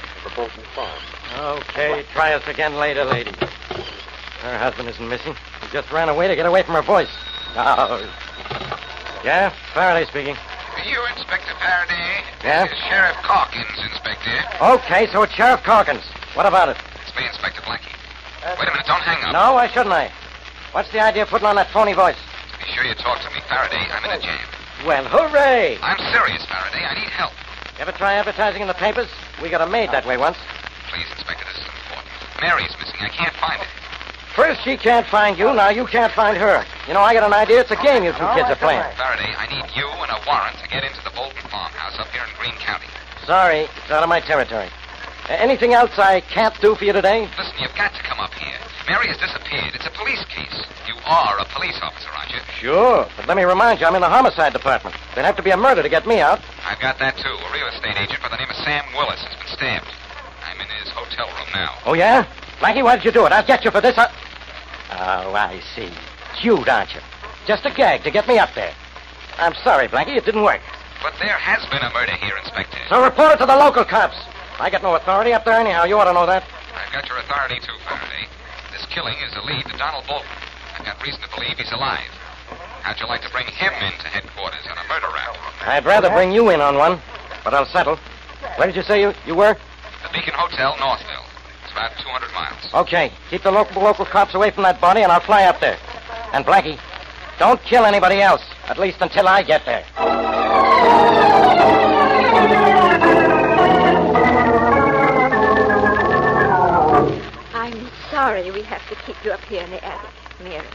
Okay, 1.37 2.03
try 2.13 2.33
us 2.33 2.47
again 2.47 2.75
later, 2.75 3.03
lady. 3.03 3.31
Her 4.41 4.57
husband 4.57 4.87
isn't 4.89 5.07
missing. 5.07 5.35
He 5.61 5.67
just 5.71 5.91
ran 5.91 6.09
away 6.09 6.27
to 6.27 6.35
get 6.35 6.45
away 6.45 6.63
from 6.63 6.75
her 6.75 6.81
voice. 6.81 7.09
Oh. 7.55 7.99
Yeah, 9.23 9.53
Faraday 9.73 10.09
speaking. 10.09 10.35
You, 10.85 10.99
Inspector 11.17 11.53
Faraday? 11.59 12.23
Yeah? 12.43 12.67
Sheriff 12.87 13.17
Calkins, 13.23 13.77
Inspector. 13.91 14.31
Okay, 14.61 15.07
so 15.11 15.23
it's 15.23 15.33
Sheriff 15.33 15.61
Calkins. 15.63 16.03
What 16.35 16.45
about 16.45 16.69
it? 16.69 16.77
It's 17.05 17.15
me, 17.15 17.27
Inspector 17.27 17.61
Blackie. 17.61 17.91
Wait 18.57 18.67
a 18.67 18.71
minute, 18.71 18.87
don't 18.87 19.01
hang 19.01 19.23
up. 19.25 19.33
No, 19.33 19.53
why 19.53 19.67
shouldn't 19.67 19.93
I? 19.93 20.09
What's 20.71 20.91
the 20.91 21.01
idea 21.01 21.23
of 21.23 21.29
putting 21.29 21.47
on 21.47 21.55
that 21.57 21.69
phony 21.71 21.93
voice? 21.93 22.15
Be 22.59 22.71
sure 22.71 22.85
you 22.85 22.95
talk 22.95 23.19
to 23.21 23.29
me, 23.35 23.41
Faraday. 23.49 23.83
I'm 23.91 24.05
in 24.05 24.11
a 24.11 24.21
jam. 24.21 24.39
Well, 24.85 25.03
hooray! 25.05 25.77
I'm 25.81 25.99
serious, 26.13 26.45
Faraday. 26.45 26.85
I 26.85 26.93
need 26.95 27.09
help. 27.09 27.33
You 27.75 27.81
Ever 27.83 27.91
try 27.91 28.13
advertising 28.15 28.61
in 28.61 28.67
the 28.67 28.73
papers? 28.73 29.09
We 29.41 29.49
got 29.49 29.61
a 29.61 29.67
maid 29.69 29.91
that 29.91 30.05
way 30.05 30.15
once. 30.17 30.37
Please, 30.87 31.05
Inspector, 31.11 31.43
this 31.45 31.59
is 31.59 31.67
important. 31.67 32.07
Mary's 32.41 32.71
missing. 32.79 32.95
I 33.01 33.09
can't 33.09 33.35
find 33.35 33.59
her. 33.59 33.67
First 34.35 34.63
she 34.63 34.77
can't 34.77 35.05
find 35.07 35.37
you, 35.37 35.53
now 35.53 35.69
you 35.69 35.85
can't 35.85 36.13
find 36.13 36.37
her. 36.37 36.63
You 36.87 36.93
know, 36.93 37.01
I 37.01 37.13
got 37.13 37.23
an 37.23 37.33
idea. 37.33 37.59
It's 37.59 37.71
a 37.71 37.75
game 37.75 38.03
you 38.03 38.11
two 38.13 38.29
kids 38.39 38.47
are 38.47 38.55
playing. 38.55 38.83
Faraday, 38.95 39.35
I 39.35 39.47
need 39.51 39.67
you 39.75 39.87
and 39.89 40.11
a 40.11 40.19
warrant 40.25 40.55
to 40.63 40.67
get 40.69 40.83
into 40.83 41.03
the 41.03 41.11
Bolton 41.11 41.43
farmhouse 41.51 41.99
up 41.99 42.07
here 42.15 42.23
in 42.23 42.31
Greene 42.39 42.55
County. 42.63 42.87
Sorry, 43.25 43.67
it's 43.67 43.91
out 43.91 44.01
of 44.03 44.07
my 44.07 44.21
territory. 44.21 44.69
Uh, 45.27 45.33
anything 45.33 45.73
else 45.73 45.91
I 45.99 46.21
can't 46.21 46.55
do 46.61 46.75
for 46.75 46.85
you 46.85 46.93
today? 46.93 47.27
Listen, 47.37 47.53
you've 47.59 47.75
got 47.75 47.93
to 47.95 48.01
come 48.03 48.19
up 48.19 48.33
here. 48.35 48.55
Mary 48.89 49.05
has 49.05 49.21
disappeared. 49.21 49.69
It's 49.75 49.85
a 49.85 49.91
police 49.91 50.25
case. 50.33 50.65
You 50.87 50.95
are 51.05 51.37
a 51.37 51.45
police 51.53 51.77
officer, 51.79 52.09
aren't 52.09 52.33
you? 52.33 52.41
Sure, 52.57 53.07
but 53.15 53.27
let 53.27 53.37
me 53.37 53.43
remind 53.43 53.79
you, 53.79 53.85
I'm 53.85 53.93
in 53.93 54.01
the 54.01 54.09
homicide 54.09 54.51
department. 54.51 54.95
There'd 55.13 55.27
have 55.27 55.37
to 55.37 55.43
be 55.43 55.51
a 55.51 55.57
murder 55.57 55.83
to 55.83 55.89
get 55.89 56.07
me 56.07 56.21
out. 56.21 56.41
I've 56.65 56.79
got 56.79 56.97
that, 56.97 57.15
too. 57.15 57.29
A 57.29 57.53
real 57.53 57.67
estate 57.67 58.01
agent 58.01 58.19
by 58.19 58.29
the 58.29 58.37
name 58.37 58.49
of 58.49 58.55
Sam 58.55 58.83
Willis 58.97 59.21
has 59.21 59.37
been 59.37 59.47
stabbed. 59.53 59.93
I'm 60.41 60.59
in 60.59 60.65
his 60.81 60.89
hotel 60.89 61.27
room 61.37 61.45
now. 61.53 61.77
Oh, 61.85 61.93
yeah? 61.93 62.25
Blackie, 62.57 62.83
why 62.83 62.95
did 62.95 63.05
you 63.05 63.11
do 63.11 63.27
it? 63.27 63.31
I'll 63.31 63.45
get 63.45 63.63
you 63.63 63.69
for 63.69 63.79
this. 63.79 63.95
I... 63.95 64.09
Oh, 64.89 65.37
I 65.37 65.61
see. 65.75 65.93
Cute, 66.41 66.67
aren't 66.67 66.95
you? 66.95 67.01
Just 67.45 67.67
a 67.67 67.69
gag 67.69 68.01
to 68.05 68.09
get 68.09 68.27
me 68.27 68.39
up 68.39 68.55
there. 68.55 68.73
I'm 69.37 69.53
sorry, 69.63 69.87
Blackie, 69.87 70.17
it 70.17 70.25
didn't 70.25 70.41
work. 70.41 70.61
But 71.03 71.13
there 71.19 71.37
has 71.37 71.63
been 71.69 71.83
a 71.85 71.93
murder 71.93 72.15
here, 72.15 72.35
Inspector. 72.41 72.79
So 72.89 73.03
report 73.03 73.33
it 73.33 73.37
to 73.37 73.45
the 73.45 73.55
local 73.55 73.85
cops. 73.85 74.17
I 74.59 74.71
got 74.71 74.81
no 74.81 74.95
authority 74.95 75.31
up 75.31 75.45
there 75.45 75.59
anyhow. 75.59 75.83
You 75.83 75.99
ought 75.99 76.05
to 76.05 76.13
know 76.13 76.25
that. 76.25 76.43
I've 76.73 76.91
got 76.91 77.07
your 77.07 77.19
authority, 77.19 77.59
too, 77.61 77.77
Faraday. 77.85 78.25
This 78.79 78.87
killing 78.95 79.17
is 79.27 79.35
a 79.35 79.45
lead 79.45 79.65
to 79.65 79.77
Donald 79.77 80.07
Bolton. 80.07 80.29
I've 80.77 80.85
got 80.85 81.03
reason 81.03 81.19
to 81.19 81.27
believe 81.35 81.57
he's 81.57 81.71
alive. 81.73 82.07
How'd 82.81 82.97
you 82.97 83.07
like 83.07 83.21
to 83.23 83.29
bring 83.29 83.45
him 83.45 83.73
into 83.73 84.07
headquarters 84.07 84.65
on 84.71 84.77
a 84.77 84.87
murder 84.87 85.07
rap? 85.13 85.35
I'd 85.67 85.83
rather 85.83 86.09
bring 86.09 86.31
you 86.31 86.49
in 86.49 86.61
on 86.61 86.77
one, 86.77 86.97
but 87.43 87.53
I'll 87.53 87.65
settle. 87.65 87.97
Where 88.55 88.67
did 88.67 88.77
you 88.77 88.83
say 88.83 89.01
you, 89.01 89.13
you 89.27 89.35
were? 89.35 89.57
The 90.03 90.09
Beacon 90.13 90.33
Hotel, 90.33 90.77
Northville. 90.79 91.25
It's 91.61 91.73
about 91.73 91.91
200 91.99 92.33
miles. 92.33 92.73
Okay. 92.87 93.11
Keep 93.29 93.43
the 93.43 93.51
local 93.51 93.81
local 93.81 94.05
cops 94.05 94.33
away 94.33 94.49
from 94.49 94.63
that 94.63 94.79
body, 94.79 95.01
and 95.01 95.11
I'll 95.11 95.19
fly 95.19 95.43
up 95.43 95.59
there. 95.59 95.77
And 96.31 96.45
Blackie, 96.45 96.79
don't 97.37 97.61
kill 97.63 97.83
anybody 97.83 98.21
else, 98.21 98.43
at 98.69 98.77
least 98.77 99.01
until 99.01 99.27
I 99.27 99.43
get 99.43 99.65
there. 99.65 99.83
Sorry 108.29 108.51
we 108.51 108.61
have 108.61 108.87
to 108.87 108.95
keep 109.07 109.15
you 109.25 109.31
up 109.31 109.41
here 109.45 109.63
in 109.63 109.71
the 109.71 109.83
attic, 109.83 110.11
Mary. 110.43 110.67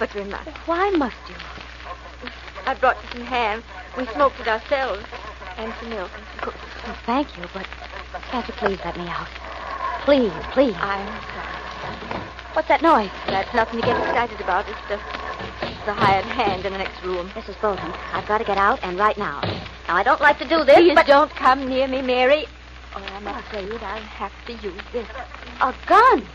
But 0.00 0.12
we 0.16 0.24
must. 0.24 0.48
Why 0.66 0.90
must 0.90 1.14
you? 1.28 1.36
I 2.66 2.74
brought 2.74 2.96
you 3.04 3.08
some 3.12 3.26
ham. 3.26 3.62
We 3.96 4.04
smoked 4.06 4.40
it 4.40 4.48
ourselves. 4.48 5.04
And 5.58 5.72
some 5.78 5.90
milk. 5.90 6.10
Oh, 6.42 6.98
thank 7.06 7.38
you, 7.38 7.44
but 7.54 7.66
can't 8.32 8.48
you 8.48 8.54
please 8.54 8.80
let 8.84 8.96
me 8.96 9.06
out? 9.06 9.28
Please, 10.04 10.32
please. 10.50 10.74
I'm 10.80 11.06
sorry. 11.06 12.22
What's 12.54 12.66
that 12.66 12.82
noise? 12.82 13.10
That's 13.26 13.54
nothing 13.54 13.80
to 13.80 13.86
get 13.86 13.96
excited 14.00 14.40
about. 14.40 14.66
It's 14.68 14.80
the, 14.88 14.96
the 15.86 15.94
hired 15.94 16.24
hand 16.24 16.66
in 16.66 16.72
the 16.72 16.78
next 16.78 17.00
room. 17.04 17.28
Mrs. 17.28 17.60
Bolton, 17.60 17.92
I've 18.12 18.26
got 18.26 18.38
to 18.38 18.44
get 18.44 18.58
out, 18.58 18.80
and 18.82 18.98
right 18.98 19.16
now. 19.16 19.40
Now, 19.86 19.94
I 19.94 20.02
don't 20.02 20.20
like 20.20 20.38
to 20.40 20.48
do 20.48 20.64
this, 20.64 20.74
Please 20.74 20.94
but... 20.96 21.06
don't 21.06 21.30
come 21.30 21.68
near 21.68 21.86
me, 21.86 22.02
Mary. 22.02 22.46
Or 22.96 23.02
I'm 23.02 23.28
oh, 23.28 23.38
afraid 23.38 23.70
I'll 23.70 24.02
have 24.18 24.32
to 24.46 24.52
use 24.54 24.82
this. 24.92 25.06
A 25.60 25.72
gun? 25.86 26.26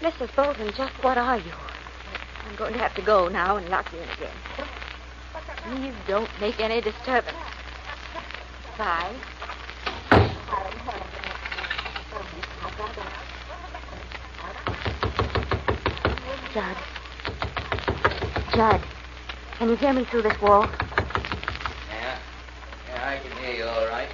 Mrs. 0.00 0.34
Bolton, 0.34 0.72
just 0.76 0.92
what 1.02 1.16
are 1.16 1.38
you? 1.38 1.52
I'm 2.46 2.56
going 2.56 2.72
to 2.74 2.78
have 2.78 2.94
to 2.96 3.02
go 3.02 3.28
now 3.28 3.56
and 3.56 3.68
lock 3.68 3.92
you 3.92 4.00
in 4.00 4.08
again. 4.10 4.34
Please 5.62 5.94
don't 6.06 6.30
make 6.40 6.60
any 6.60 6.80
disturbance. 6.80 7.36
Bye. 8.76 9.14
Judd. 16.52 16.76
Judd, 18.54 18.80
can 19.58 19.68
you 19.68 19.76
hear 19.76 19.92
me 19.92 20.04
through 20.04 20.22
this 20.22 20.40
wall? 20.40 20.68
Yeah. 21.88 22.18
Yeah, 22.88 23.08
I 23.08 23.18
can 23.18 23.36
hear 23.38 23.56
you 23.56 23.64
all 23.64 23.86
right. 23.86 24.08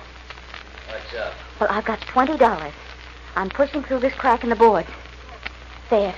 What's 0.89 1.15
up? 1.15 1.35
Well, 1.61 1.69
I've 1.71 1.85
got 1.85 2.01
$20. 2.01 2.73
I'm 3.37 3.51
pushing 3.51 3.83
through 3.83 4.01
this 4.01 4.15
crack 4.15 4.43
in 4.45 4.51
the 4.51 4.57
boards. 4.57 4.89
There. 5.91 6.15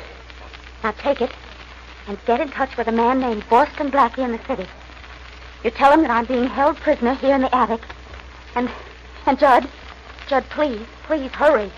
Now 0.84 0.90
take 0.90 1.22
it 1.22 1.30
and 2.06 2.18
get 2.26 2.42
in 2.42 2.50
touch 2.50 2.76
with 2.76 2.88
a 2.88 2.92
man 2.92 3.20
named 3.20 3.48
Boston 3.48 3.90
Blackie 3.90 4.18
in 4.18 4.32
the 4.32 4.40
city. 4.46 4.68
You 5.64 5.70
tell 5.70 5.92
him 5.92 6.02
that 6.02 6.10
I'm 6.10 6.26
being 6.26 6.46
held 6.46 6.76
prisoner 6.76 7.14
here 7.14 7.34
in 7.34 7.40
the 7.40 7.54
attic. 7.54 7.80
And, 8.54 8.68
and 9.24 9.38
Judd, 9.38 9.66
Judd, 10.28 10.44
please, 10.50 10.86
please 11.06 11.30
hurry. 11.30 11.70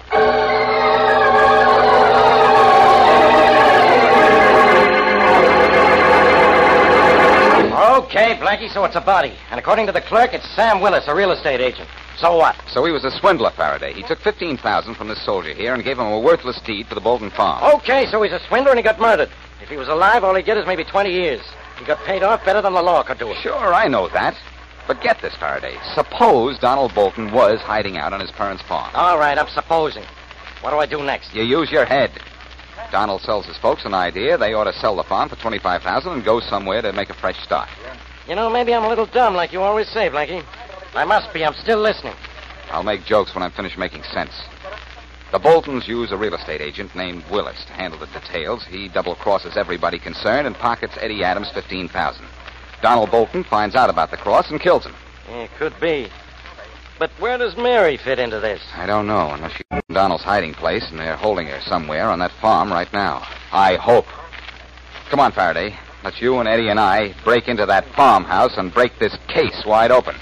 Okay, 7.95 8.35
Blackie, 8.35 8.69
so 8.69 8.85
it's 8.85 8.97
a 8.97 9.01
body. 9.01 9.35
And 9.53 9.61
according 9.61 9.87
to 9.87 9.93
the 9.93 10.01
clerk, 10.01 10.35
it's 10.35 10.49
Sam 10.57 10.81
Willis, 10.81 11.05
a 11.07 11.15
real 11.15 11.31
estate 11.31 11.61
agent. 11.61 11.89
So 12.19 12.37
what? 12.37 12.57
So 12.67 12.85
he 12.85 12.91
was 12.91 13.05
a 13.05 13.11
swindler, 13.13 13.53
Faraday. 13.53 13.93
He 13.93 14.03
took 14.03 14.19
15000 14.19 14.97
from 14.97 15.07
this 15.07 15.25
soldier 15.25 15.55
here 15.55 15.75
and 15.75 15.85
gave 15.85 16.01
him 16.01 16.07
a 16.07 16.19
worthless 16.19 16.61
deed 16.63 16.89
for 16.89 16.97
the 16.97 17.01
Bolton 17.01 17.31
farm. 17.31 17.63
Okay, 17.77 18.07
so 18.11 18.21
he's 18.23 18.33
a 18.33 18.41
swindler 18.49 18.73
and 18.73 18.81
he 18.81 18.83
got 18.83 18.99
murdered. 18.99 19.31
If 19.63 19.69
he 19.69 19.77
was 19.77 19.87
alive, 19.87 20.25
all 20.25 20.35
he'd 20.35 20.45
get 20.45 20.57
is 20.57 20.67
maybe 20.67 20.83
20 20.83 21.13
years. 21.13 21.41
He 21.79 21.85
got 21.85 22.03
paid 22.05 22.25
off 22.25 22.45
better 22.45 22.61
than 22.61 22.73
the 22.73 22.83
law 22.83 23.05
could 23.05 23.19
do 23.19 23.31
it. 23.31 23.37
Sure, 23.37 23.73
I 23.73 23.87
know 23.87 24.09
that. 24.09 24.37
But 24.89 25.01
get 25.01 25.23
this, 25.23 25.37
Faraday. 25.37 25.77
Suppose 25.95 26.59
Donald 26.59 26.97
Bolton 26.97 27.31
was 27.31 27.61
hiding 27.61 27.97
out 27.97 28.13
on 28.13 28.19
his 28.19 28.33
parents' 28.33 28.65
farm. 28.65 28.91
All 28.95 29.19
right, 29.19 29.39
I'm 29.39 29.49
supposing. 29.49 30.05
What 30.63 30.73
do 30.73 30.79
I 30.79 30.87
do 30.87 31.01
next? 31.05 31.33
You 31.33 31.45
use 31.45 31.71
your 31.71 31.85
head. 31.85 32.11
Donald 32.95 33.23
sells 33.23 33.45
his 33.45 33.57
folks 33.57 33.85
an 33.85 33.93
idea. 33.93 34.39
They 34.39 34.55
ought 34.55 34.71
to 34.71 34.73
sell 34.73 34.95
the 34.95 35.03
farm 35.03 35.29
for 35.29 35.35
25000 35.35 36.13
and 36.13 36.25
go 36.25 36.39
somewhere 36.39 36.81
to 36.81 36.93
make 36.93 37.11
a 37.11 37.15
fresh 37.15 37.43
start. 37.43 37.69
You 38.29 38.37
know, 38.37 38.49
maybe 38.49 38.73
I'm 38.73 38.85
a 38.85 38.89
little 38.89 39.07
dumb, 39.07 39.35
like 39.35 39.53
you 39.53 39.63
always 39.63 39.89
say, 39.89 40.09
Blackie. 40.09 40.45
I 40.95 41.05
must 41.05 41.35
be. 41.35 41.45
I'm 41.45 41.55
still 41.55 41.81
listening. 41.81 42.15
I'll 42.71 42.85
make 42.85 43.05
jokes 43.05 43.35
when 43.35 43.43
I'm 43.43 43.51
finished 43.51 43.77
making 43.79 44.05
sense. 44.05 44.31
The 45.33 45.41
Boltons 45.41 45.89
use 45.89 46.13
a 46.13 46.17
real 46.17 46.35
estate 46.35 46.61
agent 46.61 46.95
named 46.95 47.25
Willis 47.33 47.65
to 47.65 47.73
handle 47.73 47.99
the 47.99 48.07
details. 48.07 48.65
He 48.65 48.87
double 48.87 49.17
crosses 49.17 49.57
everybody 49.57 49.99
concerned 49.99 50.47
and 50.47 50.55
pockets 50.55 50.97
Eddie 51.01 51.25
Adams 51.25 51.51
fifteen 51.51 51.89
thousand. 51.89 52.27
Donald 52.81 53.11
Bolton 53.11 53.43
finds 53.43 53.75
out 53.75 53.91
about 53.91 54.13
the 54.13 54.19
cross 54.19 54.53
and 54.53 54.61
kills 54.61 54.87
him. 54.87 54.95
It 55.31 55.51
could 55.59 55.75
be. 55.81 56.07
But 57.05 57.21
where 57.21 57.37
does 57.37 57.55
Mary 57.55 57.99
fit 57.99 58.19
into 58.19 58.41
this? 58.41 58.63
I 58.75 58.87
don't 58.87 59.07
know, 59.07 59.29
unless 59.33 59.53
she's 59.53 59.67
in 59.71 59.95
Donald's 59.95 60.25
hiding 60.25 60.55
place 60.55 60.87
and 60.89 60.99
they're 60.99 61.19
holding 61.19 61.47
her 61.49 61.61
somewhere 61.61 62.09
on 62.09 62.19
that 62.21 62.33
farm 62.41 62.73
right 62.73 62.91
now. 62.95 63.23
I 63.53 63.77
hope. 63.77 64.07
Come 65.11 65.21
on, 65.21 65.31
Faraday. 65.33 65.77
Let's 66.03 66.23
you 66.23 66.39
and 66.39 66.49
Eddie 66.49 66.71
and 66.71 66.81
I 66.81 67.15
break 67.23 67.47
into 67.47 67.67
that 67.67 67.85
farmhouse 67.95 68.57
and 68.57 68.73
break 68.73 68.99
this 68.99 69.15
case 69.29 69.65
wide 69.67 69.91
open. 69.91 70.15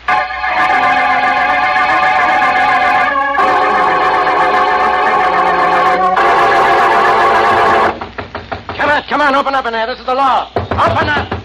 Come 8.77 8.91
on, 8.91 9.03
come 9.05 9.21
on, 9.21 9.37
open 9.37 9.55
up 9.55 9.67
in 9.67 9.73
there. 9.73 9.87
This 9.87 10.01
is 10.01 10.07
the 10.07 10.15
law. 10.17 10.51
Open 10.57 11.09
up! 11.09 11.42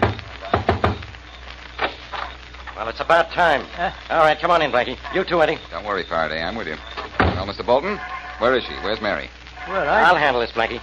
Well, 2.88 2.94
it's 2.94 3.04
about 3.04 3.30
time. 3.32 3.66
All 4.08 4.20
right, 4.20 4.40
come 4.40 4.50
on 4.50 4.62
in, 4.62 4.72
Blackie. 4.72 4.96
You 5.14 5.22
too, 5.22 5.42
Eddie. 5.42 5.58
Don't 5.70 5.84
worry, 5.84 6.04
Faraday. 6.04 6.42
I'm 6.42 6.56
with 6.56 6.68
you. 6.68 6.76
Well, 7.20 7.46
Mr. 7.46 7.60
Bolton, 7.60 8.00
where 8.38 8.56
is 8.56 8.64
she? 8.64 8.72
Where's 8.76 8.98
Mary? 9.02 9.28
Well, 9.68 9.86
I'll 9.86 10.16
handle 10.16 10.40
this, 10.40 10.52
Blackie. 10.52 10.80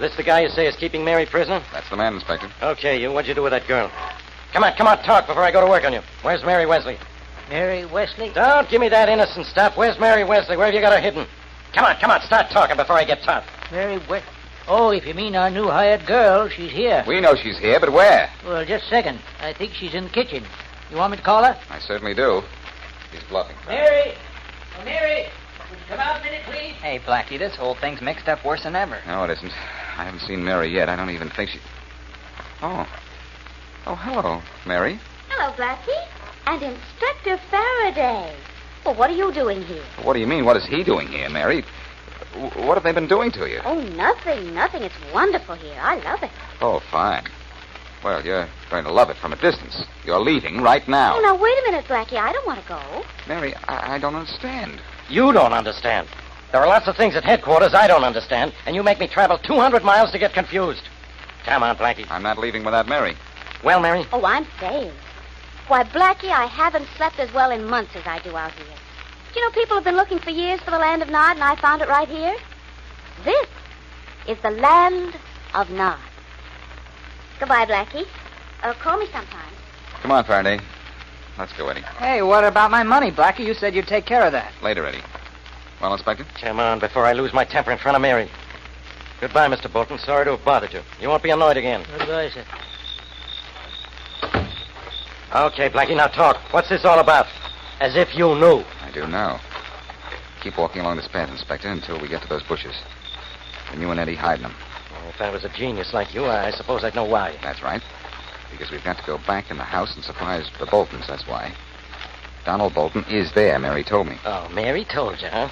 This 0.00 0.16
the 0.16 0.24
guy 0.24 0.40
you 0.40 0.48
say 0.48 0.66
is 0.66 0.74
keeping 0.74 1.04
Mary 1.04 1.24
prisoner? 1.24 1.62
That's 1.72 1.88
the 1.88 1.96
man, 1.96 2.14
Inspector. 2.14 2.50
Okay, 2.60 3.00
you. 3.00 3.12
What'd 3.12 3.28
you 3.28 3.36
do 3.36 3.42
with 3.44 3.52
that 3.52 3.68
girl? 3.68 3.88
Come 4.52 4.64
on, 4.64 4.74
come 4.74 4.88
on, 4.88 4.98
talk 5.04 5.28
before 5.28 5.44
I 5.44 5.52
go 5.52 5.60
to 5.60 5.68
work 5.68 5.84
on 5.84 5.92
you. 5.92 6.00
Where's 6.22 6.42
Mary 6.42 6.66
Wesley? 6.66 6.98
Mary 7.48 7.84
Wesley? 7.84 8.32
Don't 8.34 8.68
give 8.68 8.80
me 8.80 8.88
that 8.88 9.08
innocent 9.08 9.46
stuff. 9.46 9.76
Where's 9.76 10.00
Mary 10.00 10.24
Wesley? 10.24 10.56
Where 10.56 10.66
have 10.66 10.74
you 10.74 10.80
got 10.80 10.92
her 10.92 11.00
hidden? 11.00 11.24
Come 11.72 11.84
on, 11.84 11.94
come 12.00 12.10
on, 12.10 12.20
start 12.22 12.50
talking 12.50 12.76
before 12.76 12.96
I 12.96 13.04
get 13.04 13.22
tough. 13.22 13.46
Mary 13.70 13.98
Wesley. 14.10 14.28
Oh, 14.66 14.90
if 14.90 15.06
you 15.06 15.14
mean 15.14 15.36
our 15.36 15.50
new 15.50 15.68
hired 15.68 16.04
girl, 16.04 16.48
she's 16.48 16.72
here. 16.72 17.04
We 17.06 17.20
know 17.20 17.36
she's 17.36 17.58
here, 17.58 17.78
but 17.78 17.92
where? 17.92 18.28
Well, 18.44 18.64
just 18.64 18.86
a 18.86 18.88
second. 18.88 19.20
I 19.40 19.52
think 19.52 19.72
she's 19.72 19.94
in 19.94 20.04
the 20.04 20.10
kitchen. 20.10 20.42
You 20.92 20.98
want 20.98 21.12
me 21.12 21.16
to 21.16 21.22
call 21.22 21.42
her? 21.42 21.58
I 21.70 21.78
certainly 21.78 22.12
do. 22.12 22.42
He's 23.10 23.22
bluffing. 23.24 23.56
Mary! 23.66 24.12
Oh, 24.78 24.84
Mary! 24.84 25.24
Would 25.70 25.78
you 25.78 25.84
come 25.88 25.98
out 26.00 26.20
a 26.20 26.22
minute, 26.22 26.42
please? 26.44 26.74
Hey, 26.82 26.98
Blackie, 26.98 27.38
this 27.38 27.56
whole 27.56 27.74
thing's 27.74 28.02
mixed 28.02 28.28
up 28.28 28.44
worse 28.44 28.64
than 28.64 28.76
ever. 28.76 28.98
No, 29.06 29.24
it 29.24 29.30
isn't. 29.30 29.52
I 29.96 30.04
haven't 30.04 30.20
seen 30.20 30.44
Mary 30.44 30.68
yet. 30.68 30.90
I 30.90 30.96
don't 30.96 31.08
even 31.08 31.30
think 31.30 31.48
she. 31.48 31.60
Oh. 32.60 32.86
Oh, 33.86 33.94
hello, 33.94 34.42
Mary. 34.66 35.00
Hello, 35.30 35.50
Blackie. 35.54 36.06
And 36.46 36.62
Inspector 36.62 37.40
Faraday. 37.50 38.36
Well, 38.84 38.94
what 38.94 39.08
are 39.08 39.14
you 39.16 39.32
doing 39.32 39.62
here? 39.62 39.82
What 40.02 40.12
do 40.12 40.18
you 40.20 40.26
mean? 40.26 40.44
What 40.44 40.58
is 40.58 40.66
he 40.66 40.84
doing 40.84 41.08
here, 41.08 41.30
Mary? 41.30 41.64
W- 42.34 42.66
What 42.68 42.74
have 42.74 42.82
they 42.84 42.92
been 42.92 43.08
doing 43.08 43.30
to 43.32 43.48
you? 43.48 43.60
Oh, 43.64 43.80
nothing, 43.80 44.52
nothing. 44.54 44.82
It's 44.82 44.94
wonderful 45.14 45.54
here. 45.54 45.78
I 45.80 45.96
love 46.00 46.22
it. 46.22 46.30
Oh, 46.60 46.80
fine. 46.90 47.24
Well, 48.04 48.24
you're 48.24 48.48
going 48.70 48.84
to 48.84 48.92
love 48.92 49.10
it 49.10 49.16
from 49.16 49.32
a 49.32 49.36
distance. 49.36 49.84
You're 50.04 50.18
leaving 50.20 50.60
right 50.60 50.86
now. 50.88 51.16
Oh, 51.16 51.20
now, 51.20 51.36
wait 51.36 51.56
a 51.58 51.70
minute, 51.70 51.84
Blackie. 51.84 52.16
I 52.16 52.32
don't 52.32 52.46
want 52.46 52.60
to 52.60 52.68
go. 52.68 53.04
Mary, 53.28 53.54
I, 53.68 53.94
I 53.94 53.98
don't 53.98 54.16
understand. 54.16 54.80
You 55.08 55.32
don't 55.32 55.52
understand. 55.52 56.08
There 56.50 56.60
are 56.60 56.66
lots 56.66 56.88
of 56.88 56.96
things 56.96 57.14
at 57.14 57.24
headquarters 57.24 57.74
I 57.74 57.86
don't 57.86 58.04
understand, 58.04 58.52
and 58.66 58.74
you 58.74 58.82
make 58.82 58.98
me 58.98 59.06
travel 59.06 59.38
200 59.38 59.84
miles 59.84 60.10
to 60.12 60.18
get 60.18 60.34
confused. 60.34 60.82
Come 61.44 61.62
on, 61.62 61.76
Blackie. 61.76 62.10
I'm 62.10 62.22
not 62.22 62.38
leaving 62.38 62.64
without 62.64 62.88
Mary. 62.88 63.16
Well, 63.62 63.80
Mary? 63.80 64.04
Oh, 64.12 64.24
I'm 64.24 64.46
staying. 64.58 64.92
Why, 65.68 65.84
Blackie, 65.84 66.30
I 66.30 66.46
haven't 66.46 66.88
slept 66.96 67.20
as 67.20 67.32
well 67.32 67.52
in 67.52 67.64
months 67.64 67.94
as 67.94 68.06
I 68.06 68.18
do 68.18 68.36
out 68.36 68.52
here. 68.52 68.66
Do 69.32 69.40
you 69.40 69.46
know 69.46 69.52
people 69.52 69.76
have 69.76 69.84
been 69.84 69.96
looking 69.96 70.18
for 70.18 70.30
years 70.30 70.60
for 70.60 70.72
the 70.72 70.78
land 70.78 71.02
of 71.02 71.08
Nod, 71.08 71.36
and 71.36 71.44
I 71.44 71.56
found 71.56 71.80
it 71.80 71.88
right 71.88 72.08
here? 72.08 72.36
This 73.24 73.48
is 74.28 74.38
the 74.42 74.50
land 74.50 75.14
of 75.54 75.70
Nod. 75.70 75.98
Goodbye, 77.42 77.66
Blackie. 77.66 78.06
Uh, 78.62 78.72
call 78.74 78.98
me 78.98 79.06
sometime. 79.06 79.52
Come 80.00 80.12
on, 80.12 80.22
Faraday. 80.24 80.60
Let's 81.36 81.52
go, 81.54 81.66
Eddie. 81.70 81.80
Hey, 81.98 82.22
what 82.22 82.44
about 82.44 82.70
my 82.70 82.84
money, 82.84 83.10
Blackie? 83.10 83.44
You 83.44 83.52
said 83.52 83.74
you'd 83.74 83.88
take 83.88 84.06
care 84.06 84.24
of 84.24 84.30
that. 84.30 84.52
Later, 84.62 84.86
Eddie. 84.86 85.02
Well, 85.80 85.92
Inspector? 85.92 86.24
Come 86.40 86.60
on, 86.60 86.78
before 86.78 87.04
I 87.04 87.14
lose 87.14 87.32
my 87.32 87.44
temper 87.44 87.72
in 87.72 87.78
front 87.78 87.96
of 87.96 88.00
Mary. 88.00 88.30
Goodbye, 89.20 89.48
Mr. 89.48 89.72
Bolton. 89.72 89.98
Sorry 89.98 90.24
to 90.24 90.36
have 90.36 90.44
bothered 90.44 90.72
you. 90.72 90.82
You 91.00 91.08
won't 91.08 91.24
be 91.24 91.30
annoyed 91.30 91.56
again. 91.56 91.84
Goodbye, 91.98 92.30
sir. 92.30 92.44
Okay, 95.34 95.68
Blackie, 95.68 95.96
now 95.96 96.06
talk. 96.06 96.36
What's 96.52 96.68
this 96.68 96.84
all 96.84 97.00
about? 97.00 97.26
As 97.80 97.96
if 97.96 98.14
you 98.14 98.36
knew. 98.36 98.62
I 98.82 98.92
do 98.94 99.04
now. 99.08 99.40
Keep 100.42 100.58
walking 100.58 100.82
along 100.82 100.96
this 100.96 101.08
path, 101.08 101.28
Inspector, 101.28 101.68
until 101.68 102.00
we 102.00 102.06
get 102.06 102.22
to 102.22 102.28
those 102.28 102.44
bushes. 102.44 102.76
And 103.72 103.80
you 103.80 103.90
and 103.90 103.98
Eddie 103.98 104.14
hide 104.14 104.42
them. 104.42 104.54
Well, 105.22 105.32
if 105.36 105.44
I 105.44 105.46
was 105.46 105.54
a 105.54 105.56
genius 105.56 105.94
like 105.94 106.12
you, 106.12 106.24
I 106.24 106.50
suppose 106.50 106.82
I'd 106.82 106.96
know 106.96 107.04
why. 107.04 107.36
That's 107.42 107.62
right. 107.62 107.80
Because 108.50 108.72
we've 108.72 108.82
got 108.82 108.98
to 108.98 109.06
go 109.06 109.18
back 109.18 109.52
in 109.52 109.56
the 109.56 109.62
house 109.62 109.94
and 109.94 110.02
surprise 110.02 110.50
the 110.58 110.66
Boltons, 110.66 111.06
that's 111.06 111.28
why. 111.28 111.54
Donald 112.44 112.74
Bolton 112.74 113.04
is 113.04 113.32
there, 113.32 113.56
Mary 113.60 113.84
told 113.84 114.08
me. 114.08 114.16
Oh, 114.24 114.48
Mary 114.52 114.84
told 114.84 115.22
you, 115.22 115.28
huh? 115.28 115.48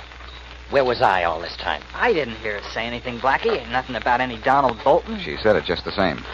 Where 0.71 0.85
was 0.85 1.01
I 1.01 1.23
all 1.23 1.41
this 1.41 1.57
time? 1.57 1.85
I 1.95 2.13
didn't 2.13 2.35
hear 2.39 2.61
her 2.61 2.71
say 2.71 2.85
anything, 2.85 3.21
Blackie. 3.21 3.61
Ain't 3.61 3.71
nothing 3.71 3.95
about 3.95 4.21
any 4.21 4.39
Donald 4.39 4.83
Bolton. 4.83 5.21
She 5.21 5.37
said 5.37 5.55
it 5.55 5.67
just 5.67 5.85
the 5.85 5.93
same. 5.93 6.25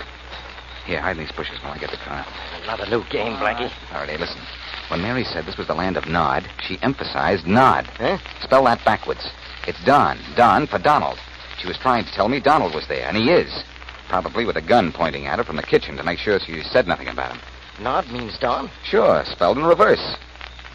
Here, 0.86 1.02
hide 1.02 1.18
in 1.18 1.24
these 1.24 1.32
bushes 1.32 1.62
while 1.62 1.74
I 1.74 1.78
get 1.78 1.90
the 1.90 1.98
car. 1.98 2.24
Another 2.62 2.86
new 2.86 3.04
game, 3.10 3.34
ah. 3.34 3.42
Blackie. 3.42 3.70
Faraday, 3.90 4.16
listen. 4.16 4.40
When 4.88 5.02
Mary 5.02 5.24
said 5.24 5.44
this 5.44 5.58
was 5.58 5.66
the 5.66 5.74
land 5.74 5.98
of 5.98 6.08
Nod, 6.08 6.48
she 6.62 6.78
emphasized 6.80 7.46
Nod. 7.46 7.84
Huh? 7.98 8.16
Spell 8.40 8.64
that 8.64 8.82
backwards. 8.86 9.30
It's 9.66 9.84
Don. 9.84 10.18
Don 10.36 10.66
for 10.66 10.78
Donald. 10.78 11.18
She 11.58 11.66
was 11.66 11.78
trying 11.78 12.04
to 12.04 12.12
tell 12.12 12.28
me 12.28 12.40
Donald 12.40 12.74
was 12.74 12.86
there, 12.86 13.06
and 13.06 13.16
he 13.16 13.30
is. 13.30 13.64
Probably 14.08 14.44
with 14.44 14.56
a 14.56 14.62
gun 14.62 14.92
pointing 14.92 15.26
at 15.26 15.38
her 15.38 15.44
from 15.44 15.56
the 15.56 15.62
kitchen 15.62 15.96
to 15.96 16.02
make 16.04 16.18
sure 16.18 16.38
she 16.38 16.62
said 16.62 16.86
nothing 16.86 17.08
about 17.08 17.32
him. 17.32 17.40
Nod 17.80 18.10
means 18.10 18.38
Don? 18.38 18.70
Sure, 18.84 19.24
spelled 19.26 19.58
in 19.58 19.64
reverse. 19.64 20.16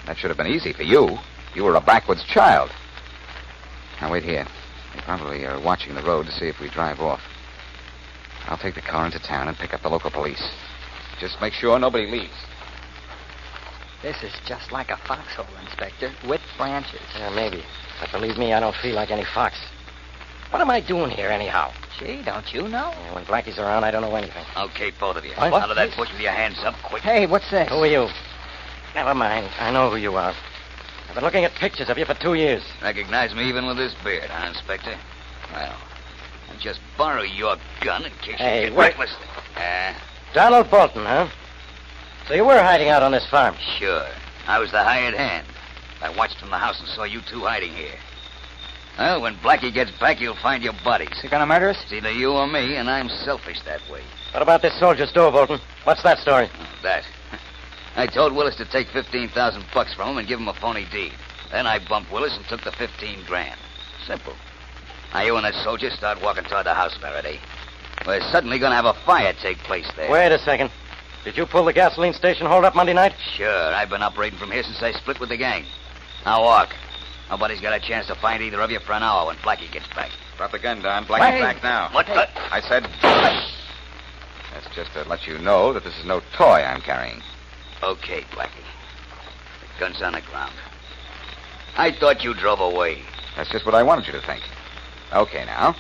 That 0.05 0.17
should 0.17 0.29
have 0.29 0.37
been 0.37 0.47
easy 0.47 0.73
for 0.73 0.83
you. 0.83 1.17
You 1.55 1.63
were 1.63 1.75
a 1.75 1.81
backwards 1.81 2.23
child. 2.23 2.71
Now, 4.01 4.11
wait 4.11 4.23
here. 4.23 4.45
They 4.93 5.01
probably 5.01 5.45
are 5.45 5.59
watching 5.61 5.95
the 5.95 6.03
road 6.03 6.25
to 6.25 6.31
see 6.31 6.47
if 6.47 6.59
we 6.59 6.69
drive 6.69 6.99
off. 6.99 7.21
I'll 8.47 8.57
take 8.57 8.75
the 8.75 8.81
car 8.81 9.05
into 9.05 9.19
town 9.19 9.47
and 9.47 9.57
pick 9.57 9.73
up 9.73 9.81
the 9.81 9.89
local 9.89 10.11
police. 10.11 10.43
Just 11.19 11.39
make 11.39 11.53
sure 11.53 11.77
nobody 11.79 12.07
leaves. 12.07 12.33
This 14.01 14.23
is 14.23 14.33
just 14.47 14.71
like 14.71 14.89
a 14.89 14.97
foxhole, 14.97 15.45
Inspector, 15.63 16.11
with 16.27 16.41
branches. 16.57 17.01
Yeah, 17.15 17.29
maybe. 17.35 17.63
But 17.99 18.11
believe 18.11 18.37
me, 18.37 18.51
I 18.53 18.59
don't 18.59 18.75
feel 18.75 18.95
like 18.95 19.11
any 19.11 19.23
fox. 19.23 19.55
What 20.51 20.61
am 20.61 20.69
I 20.69 20.81
doing 20.81 21.09
here, 21.11 21.29
anyhow? 21.29 21.71
Gee, 21.99 22.21
don't 22.23 22.53
you 22.53 22.63
know? 22.63 22.91
Yeah, 22.91 23.15
when 23.15 23.23
Blackie's 23.23 23.57
around, 23.57 23.83
I 23.83 23.91
don't 23.91 24.01
know 24.01 24.15
anything. 24.15 24.43
Okay, 24.57 24.91
both 24.99 25.15
of 25.15 25.25
you. 25.25 25.31
What? 25.31 25.53
Out 25.53 25.69
of 25.69 25.75
that 25.77 25.95
bush 25.95 26.11
with 26.11 26.21
your 26.21 26.31
hands 26.31 26.57
up, 26.63 26.75
quick. 26.83 27.01
Hey, 27.03 27.25
what's 27.25 27.49
this? 27.49 27.69
Who 27.69 27.75
are 27.75 27.87
you? 27.87 28.07
Never 28.93 29.15
mind. 29.15 29.49
I 29.59 29.71
know 29.71 29.89
who 29.89 29.95
you 29.95 30.15
are. 30.15 30.33
I've 31.07 31.15
been 31.15 31.23
looking 31.23 31.45
at 31.45 31.53
pictures 31.55 31.89
of 31.89 31.97
you 31.97 32.05
for 32.05 32.13
two 32.15 32.33
years. 32.33 32.63
Recognize 32.81 33.33
me 33.33 33.47
even 33.47 33.65
with 33.65 33.77
this 33.77 33.93
beard, 34.03 34.29
huh, 34.29 34.47
Inspector? 34.49 34.93
Well, 35.53 35.75
I'll 36.49 36.57
just 36.59 36.79
borrow 36.97 37.21
your 37.21 37.55
gun 37.81 38.05
in 38.05 38.11
case 38.21 38.35
Hey, 38.37 38.63
you 38.63 38.69
get 38.69 38.77
wait. 38.77 38.85
reckless. 38.97 39.15
Uh, 39.55 39.93
Donald 40.33 40.69
Bolton, 40.69 41.05
huh? 41.05 41.27
So 42.27 42.33
you 42.33 42.45
were 42.45 42.61
hiding 42.61 42.89
out 42.89 43.03
on 43.03 43.11
this 43.11 43.25
farm? 43.29 43.55
sure. 43.77 44.05
I 44.47 44.59
was 44.59 44.71
the 44.71 44.83
hired 44.83 45.13
hand. 45.13 45.45
I 46.01 46.09
watched 46.17 46.39
from 46.39 46.49
the 46.49 46.57
house 46.57 46.79
and 46.79 46.89
saw 46.89 47.03
you 47.03 47.21
two 47.29 47.41
hiding 47.41 47.73
here. 47.73 47.95
Well, 49.01 49.21
when 49.21 49.35
Blackie 49.37 49.73
gets 49.73 49.89
back, 49.97 50.21
you'll 50.21 50.35
find 50.35 50.61
your 50.61 50.75
bodies. 50.83 51.09
You 51.23 51.29
gonna 51.29 51.47
murder 51.47 51.69
us? 51.69 51.77
It's 51.81 51.91
either 51.91 52.11
you 52.11 52.33
or 52.33 52.45
me, 52.45 52.75
and 52.75 52.87
I'm 52.87 53.09
selfish 53.09 53.59
that 53.63 53.81
way. 53.89 54.03
What 54.31 54.43
about 54.43 54.61
this 54.61 54.77
soldier's 54.79 55.11
door, 55.11 55.31
Bolton? 55.31 55.59
What's 55.85 56.03
that 56.03 56.19
story? 56.19 56.51
Oh, 56.53 56.67
that. 56.83 57.03
I 57.95 58.05
told 58.05 58.31
Willis 58.31 58.57
to 58.57 58.65
take 58.65 58.89
15,000 58.89 59.65
bucks 59.73 59.95
from 59.95 60.09
him 60.09 60.17
and 60.19 60.27
give 60.27 60.39
him 60.39 60.47
a 60.47 60.53
phony 60.53 60.85
deed. 60.91 61.13
Then 61.51 61.65
I 61.65 61.79
bumped 61.79 62.11
Willis 62.11 62.37
and 62.37 62.45
took 62.45 62.61
the 62.61 62.71
15 62.73 63.25
grand. 63.25 63.59
Simple. 64.05 64.35
Now 65.15 65.23
you 65.23 65.35
and 65.35 65.45
that 65.45 65.55
soldier 65.63 65.89
start 65.89 66.21
walking 66.21 66.43
toward 66.43 66.67
the 66.67 66.75
house, 66.75 66.95
Faraday. 66.97 67.39
We're 68.05 68.21
suddenly 68.31 68.59
going 68.59 68.69
to 68.69 68.75
have 68.75 68.85
a 68.85 68.93
fire 69.03 69.33
take 69.41 69.57
place 69.63 69.91
there. 69.95 70.11
Wait 70.11 70.31
a 70.31 70.37
second. 70.37 70.69
Did 71.23 71.37
you 71.37 71.47
pull 71.47 71.65
the 71.65 71.73
gasoline 71.73 72.13
station 72.13 72.45
hold 72.45 72.65
up 72.65 72.75
Monday 72.75 72.93
night? 72.93 73.15
Sure. 73.35 73.73
I've 73.73 73.89
been 73.89 74.03
operating 74.03 74.37
from 74.37 74.51
here 74.51 74.61
since 74.61 74.83
I 74.83 74.91
split 74.91 75.19
with 75.19 75.29
the 75.29 75.37
gang. 75.37 75.65
Now 76.23 76.43
walk. 76.43 76.75
Nobody's 77.31 77.61
got 77.61 77.73
a 77.73 77.79
chance 77.79 78.07
to 78.07 78.15
find 78.15 78.43
either 78.43 78.59
of 78.59 78.71
you 78.71 78.79
for 78.79 78.91
an 78.91 79.03
hour 79.03 79.27
when 79.27 79.37
Blackie 79.37 79.71
gets 79.71 79.87
back. 79.95 80.11
Drop 80.35 80.51
the 80.51 80.59
gun, 80.59 80.81
Don. 80.81 81.05
Blackie's 81.05 81.41
back 81.41 81.63
now. 81.63 81.87
What 81.93 82.05
the? 82.05 82.27
I 82.53 82.59
said. 82.59 82.83
That's 84.53 84.75
just 84.75 84.91
to 84.93 85.07
let 85.07 85.25
you 85.25 85.37
know 85.37 85.71
that 85.71 85.85
this 85.85 85.97
is 85.97 86.05
no 86.05 86.21
toy 86.35 86.61
I'm 86.61 86.81
carrying. 86.81 87.21
Okay, 87.81 88.23
Blackie. 88.31 88.65
The 89.61 89.79
gun's 89.79 90.01
on 90.01 90.11
the 90.11 90.21
ground. 90.29 90.53
I 91.77 91.93
thought 91.93 92.21
you 92.21 92.33
drove 92.33 92.59
away. 92.59 93.01
That's 93.37 93.49
just 93.49 93.65
what 93.65 93.75
I 93.75 93.83
wanted 93.83 94.07
you 94.07 94.11
to 94.13 94.21
think. 94.21 94.43
Okay, 95.13 95.45
now. 95.45 95.73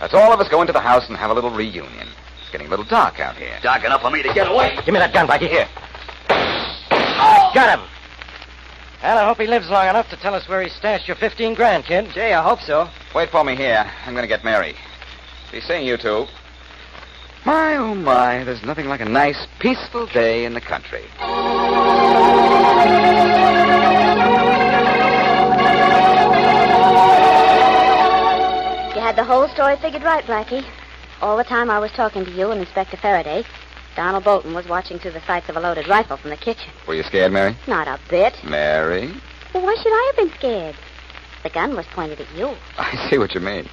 Let's 0.00 0.14
all 0.14 0.32
of 0.32 0.40
us 0.40 0.48
go 0.48 0.62
into 0.62 0.72
the 0.72 0.80
house 0.80 1.06
and 1.08 1.16
have 1.18 1.30
a 1.30 1.34
little 1.34 1.50
reunion. 1.50 2.08
It's 2.40 2.50
getting 2.50 2.68
a 2.68 2.70
little 2.70 2.86
dark 2.86 3.20
out 3.20 3.36
here. 3.36 3.58
Dark 3.62 3.84
enough 3.84 4.00
for 4.00 4.10
me 4.10 4.22
to 4.22 4.32
get 4.32 4.50
away. 4.50 4.78
Give 4.86 4.94
me 4.94 5.00
that 5.00 5.12
gun, 5.12 5.26
Blackie. 5.26 5.48
Here. 5.48 5.68
Oh! 6.30 7.50
Got 7.54 7.78
him. 7.78 7.86
Well, 9.02 9.18
I 9.18 9.26
hope 9.26 9.38
he 9.38 9.46
lives 9.46 9.68
long 9.68 9.88
enough 9.88 10.08
to 10.10 10.16
tell 10.16 10.34
us 10.34 10.48
where 10.48 10.62
he 10.62 10.68
stashed 10.70 11.06
your 11.06 11.16
15 11.16 11.54
grand, 11.54 11.84
kid. 11.84 12.10
Gee, 12.14 12.32
I 12.32 12.42
hope 12.42 12.60
so. 12.60 12.88
Wait 13.14 13.30
for 13.30 13.44
me 13.44 13.54
here. 13.54 13.90
I'm 14.04 14.14
going 14.14 14.24
to 14.24 14.28
get 14.28 14.44
Mary. 14.44 14.74
Be 15.52 15.60
seeing 15.60 15.86
you 15.86 15.96
two. 15.96 16.26
My, 17.44 17.76
oh 17.76 17.94
my, 17.94 18.42
there's 18.42 18.64
nothing 18.64 18.88
like 18.88 19.00
a 19.00 19.04
nice, 19.04 19.46
peaceful 19.60 20.06
day 20.06 20.44
in 20.44 20.54
the 20.54 20.60
country. 20.60 21.02
You 28.96 29.02
had 29.02 29.14
the 29.14 29.22
whole 29.22 29.46
story 29.48 29.76
figured 29.76 30.02
right, 30.02 30.24
Blackie. 30.24 30.64
All 31.22 31.36
the 31.36 31.44
time 31.44 31.70
I 31.70 31.78
was 31.78 31.92
talking 31.92 32.24
to 32.24 32.30
you 32.32 32.50
and 32.50 32.60
Inspector 32.60 32.96
Faraday, 32.96 33.44
Donald 33.96 34.24
Bolton 34.24 34.52
was 34.54 34.68
watching 34.68 34.98
through 34.98 35.12
the 35.12 35.22
sights 35.22 35.48
of 35.48 35.56
a 35.56 35.60
loaded 35.60 35.88
rifle 35.88 36.16
from 36.18 36.30
the 36.30 36.36
kitchen. 36.36 36.70
Were 36.86 36.94
you 36.94 37.02
scared, 37.02 37.32
Mary? 37.32 37.56
Not 37.66 37.88
a 37.88 37.98
bit. 38.10 38.34
Mary? 38.44 39.10
Well, 39.54 39.64
why 39.64 39.74
should 39.76 39.88
I 39.92 40.12
have 40.14 40.16
been 40.28 40.38
scared? 40.38 40.76
The 41.42 41.48
gun 41.48 41.74
was 41.74 41.86
pointed 41.86 42.20
at 42.20 42.30
you. 42.36 42.54
I 42.78 43.08
see 43.08 43.16
what 43.18 43.34
you 43.34 43.40
mean. 43.40 43.68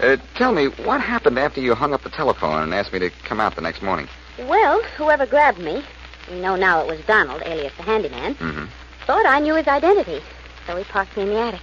Uh, 0.00 0.16
tell 0.34 0.52
me, 0.52 0.66
what 0.66 1.00
happened 1.00 1.38
after 1.38 1.60
you 1.60 1.74
hung 1.74 1.94
up 1.94 2.02
the 2.02 2.10
telephone 2.10 2.62
and 2.62 2.74
asked 2.74 2.92
me 2.92 2.98
to 2.98 3.10
come 3.24 3.40
out 3.40 3.54
the 3.54 3.60
next 3.62 3.82
morning? 3.82 4.06
Well, 4.38 4.82
whoever 4.96 5.24
grabbed 5.26 5.58
me, 5.58 5.82
we 6.30 6.40
know 6.40 6.56
now 6.56 6.80
it 6.82 6.86
was 6.86 7.00
Donald, 7.06 7.42
alias 7.46 7.72
the 7.76 7.82
handyman, 7.84 8.34
Mm-hmm. 8.34 8.64
thought 9.06 9.26
I 9.26 9.38
knew 9.40 9.54
his 9.54 9.66
identity, 9.68 10.20
so 10.66 10.76
he 10.76 10.84
parked 10.84 11.16
me 11.16 11.22
in 11.24 11.28
the 11.30 11.38
attic. 11.38 11.60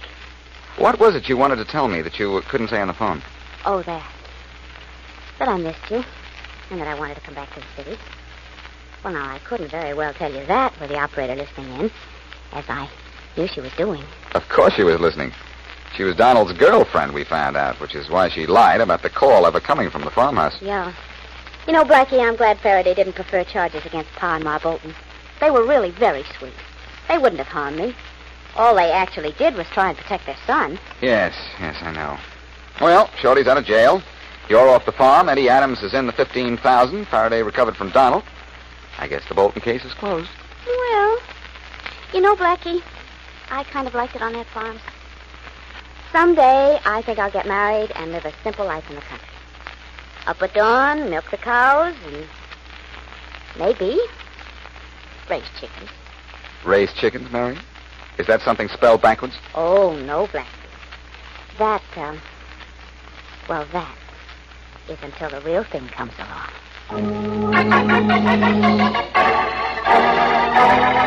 What 0.76 0.98
was 0.98 1.14
it 1.14 1.28
you 1.28 1.36
wanted 1.36 1.56
to 1.56 1.64
tell 1.64 1.88
me 1.88 2.02
that 2.02 2.18
you 2.18 2.40
couldn't 2.48 2.68
say 2.68 2.80
on 2.80 2.88
the 2.88 2.94
phone? 2.94 3.22
Oh, 3.64 3.82
that. 3.82 4.10
That 5.38 5.48
I 5.48 5.56
missed 5.56 5.90
you, 5.90 6.04
and 6.70 6.80
that 6.80 6.88
I 6.88 6.98
wanted 6.98 7.16
to 7.16 7.20
come 7.20 7.34
back 7.34 7.52
to 7.54 7.60
the 7.60 7.82
city. 7.82 7.98
Well, 9.04 9.12
now, 9.14 9.28
I 9.28 9.38
couldn't 9.40 9.70
very 9.70 9.94
well 9.94 10.12
tell 10.12 10.32
you 10.32 10.44
that 10.46 10.78
with 10.80 10.90
the 10.90 10.98
operator 10.98 11.34
listening 11.34 11.70
in, 11.80 11.90
as 12.52 12.64
I 12.68 12.88
knew 13.36 13.46
she 13.48 13.60
was 13.60 13.72
doing. 13.76 14.04
Of 14.34 14.48
course 14.48 14.74
she 14.74 14.82
was 14.82 15.00
listening. 15.00 15.32
She 15.96 16.04
was 16.04 16.16
Donald's 16.16 16.52
girlfriend, 16.52 17.12
we 17.12 17.24
found 17.24 17.56
out, 17.56 17.80
which 17.80 17.94
is 17.94 18.08
why 18.08 18.28
she 18.28 18.46
lied 18.46 18.80
about 18.80 19.02
the 19.02 19.10
call 19.10 19.46
ever 19.46 19.60
coming 19.60 19.90
from 19.90 20.02
the 20.02 20.10
farmhouse. 20.10 20.56
Yeah. 20.60 20.92
You 21.66 21.72
know, 21.72 21.84
Blackie, 21.84 22.20
I'm 22.20 22.36
glad 22.36 22.58
Faraday 22.60 22.94
didn't 22.94 23.14
prefer 23.14 23.44
charges 23.44 23.84
against 23.84 24.10
Pa 24.12 24.36
and 24.36 24.44
Ma 24.44 24.58
Bolton. 24.58 24.94
They 25.40 25.50
were 25.50 25.66
really 25.66 25.90
very 25.90 26.24
sweet. 26.38 26.54
They 27.08 27.18
wouldn't 27.18 27.38
have 27.38 27.48
harmed 27.48 27.78
me. 27.78 27.94
All 28.56 28.74
they 28.74 28.92
actually 28.92 29.32
did 29.32 29.54
was 29.54 29.66
try 29.68 29.88
and 29.88 29.98
protect 29.98 30.26
their 30.26 30.36
son. 30.46 30.78
Yes, 31.00 31.34
yes, 31.60 31.76
I 31.80 31.92
know. 31.92 32.18
Well, 32.80 33.10
Shorty's 33.18 33.46
out 33.46 33.58
of 33.58 33.64
jail. 33.64 34.02
You're 34.50 34.68
off 34.68 34.84
the 34.84 34.90
farm. 34.90 35.28
Eddie 35.28 35.48
Adams 35.48 35.80
is 35.80 35.94
in 35.94 36.08
the 36.08 36.12
15000 36.12 37.06
Faraday 37.06 37.40
recovered 37.40 37.76
from 37.76 37.90
Donald. 37.90 38.24
I 38.98 39.06
guess 39.06 39.22
the 39.28 39.34
Bolton 39.34 39.62
case 39.62 39.84
is 39.84 39.94
closed. 39.94 40.28
Well, 40.66 41.18
you 42.12 42.20
know, 42.20 42.34
Blackie, 42.34 42.82
I 43.48 43.62
kind 43.62 43.86
of 43.86 43.94
liked 43.94 44.16
it 44.16 44.22
on 44.22 44.32
that 44.32 44.46
farm. 44.48 44.80
Someday, 46.10 46.80
I 46.84 47.00
think 47.02 47.20
I'll 47.20 47.30
get 47.30 47.46
married 47.46 47.92
and 47.94 48.10
live 48.10 48.24
a 48.24 48.32
simple 48.42 48.66
life 48.66 48.90
in 48.90 48.96
the 48.96 49.02
country. 49.02 49.28
Up 50.26 50.42
at 50.42 50.52
dawn, 50.52 51.08
milk 51.08 51.30
the 51.30 51.36
cows, 51.36 51.94
and 52.06 52.26
maybe 53.56 54.00
raise 55.30 55.44
chickens. 55.60 55.90
Raise 56.64 56.92
chickens, 56.94 57.30
Mary? 57.30 57.56
Is 58.18 58.26
that 58.26 58.42
something 58.42 58.66
spelled 58.66 59.00
backwards? 59.00 59.34
Oh, 59.54 59.94
no, 59.94 60.26
Blackie. 60.26 60.46
That, 61.56 61.82
um, 61.96 62.20
well, 63.48 63.64
that 63.72 63.99
is 64.90 64.98
until 65.02 65.30
the 65.30 65.40
real 65.42 65.64
thing 65.64 65.86
comes 65.88 66.12
along. 66.18 66.50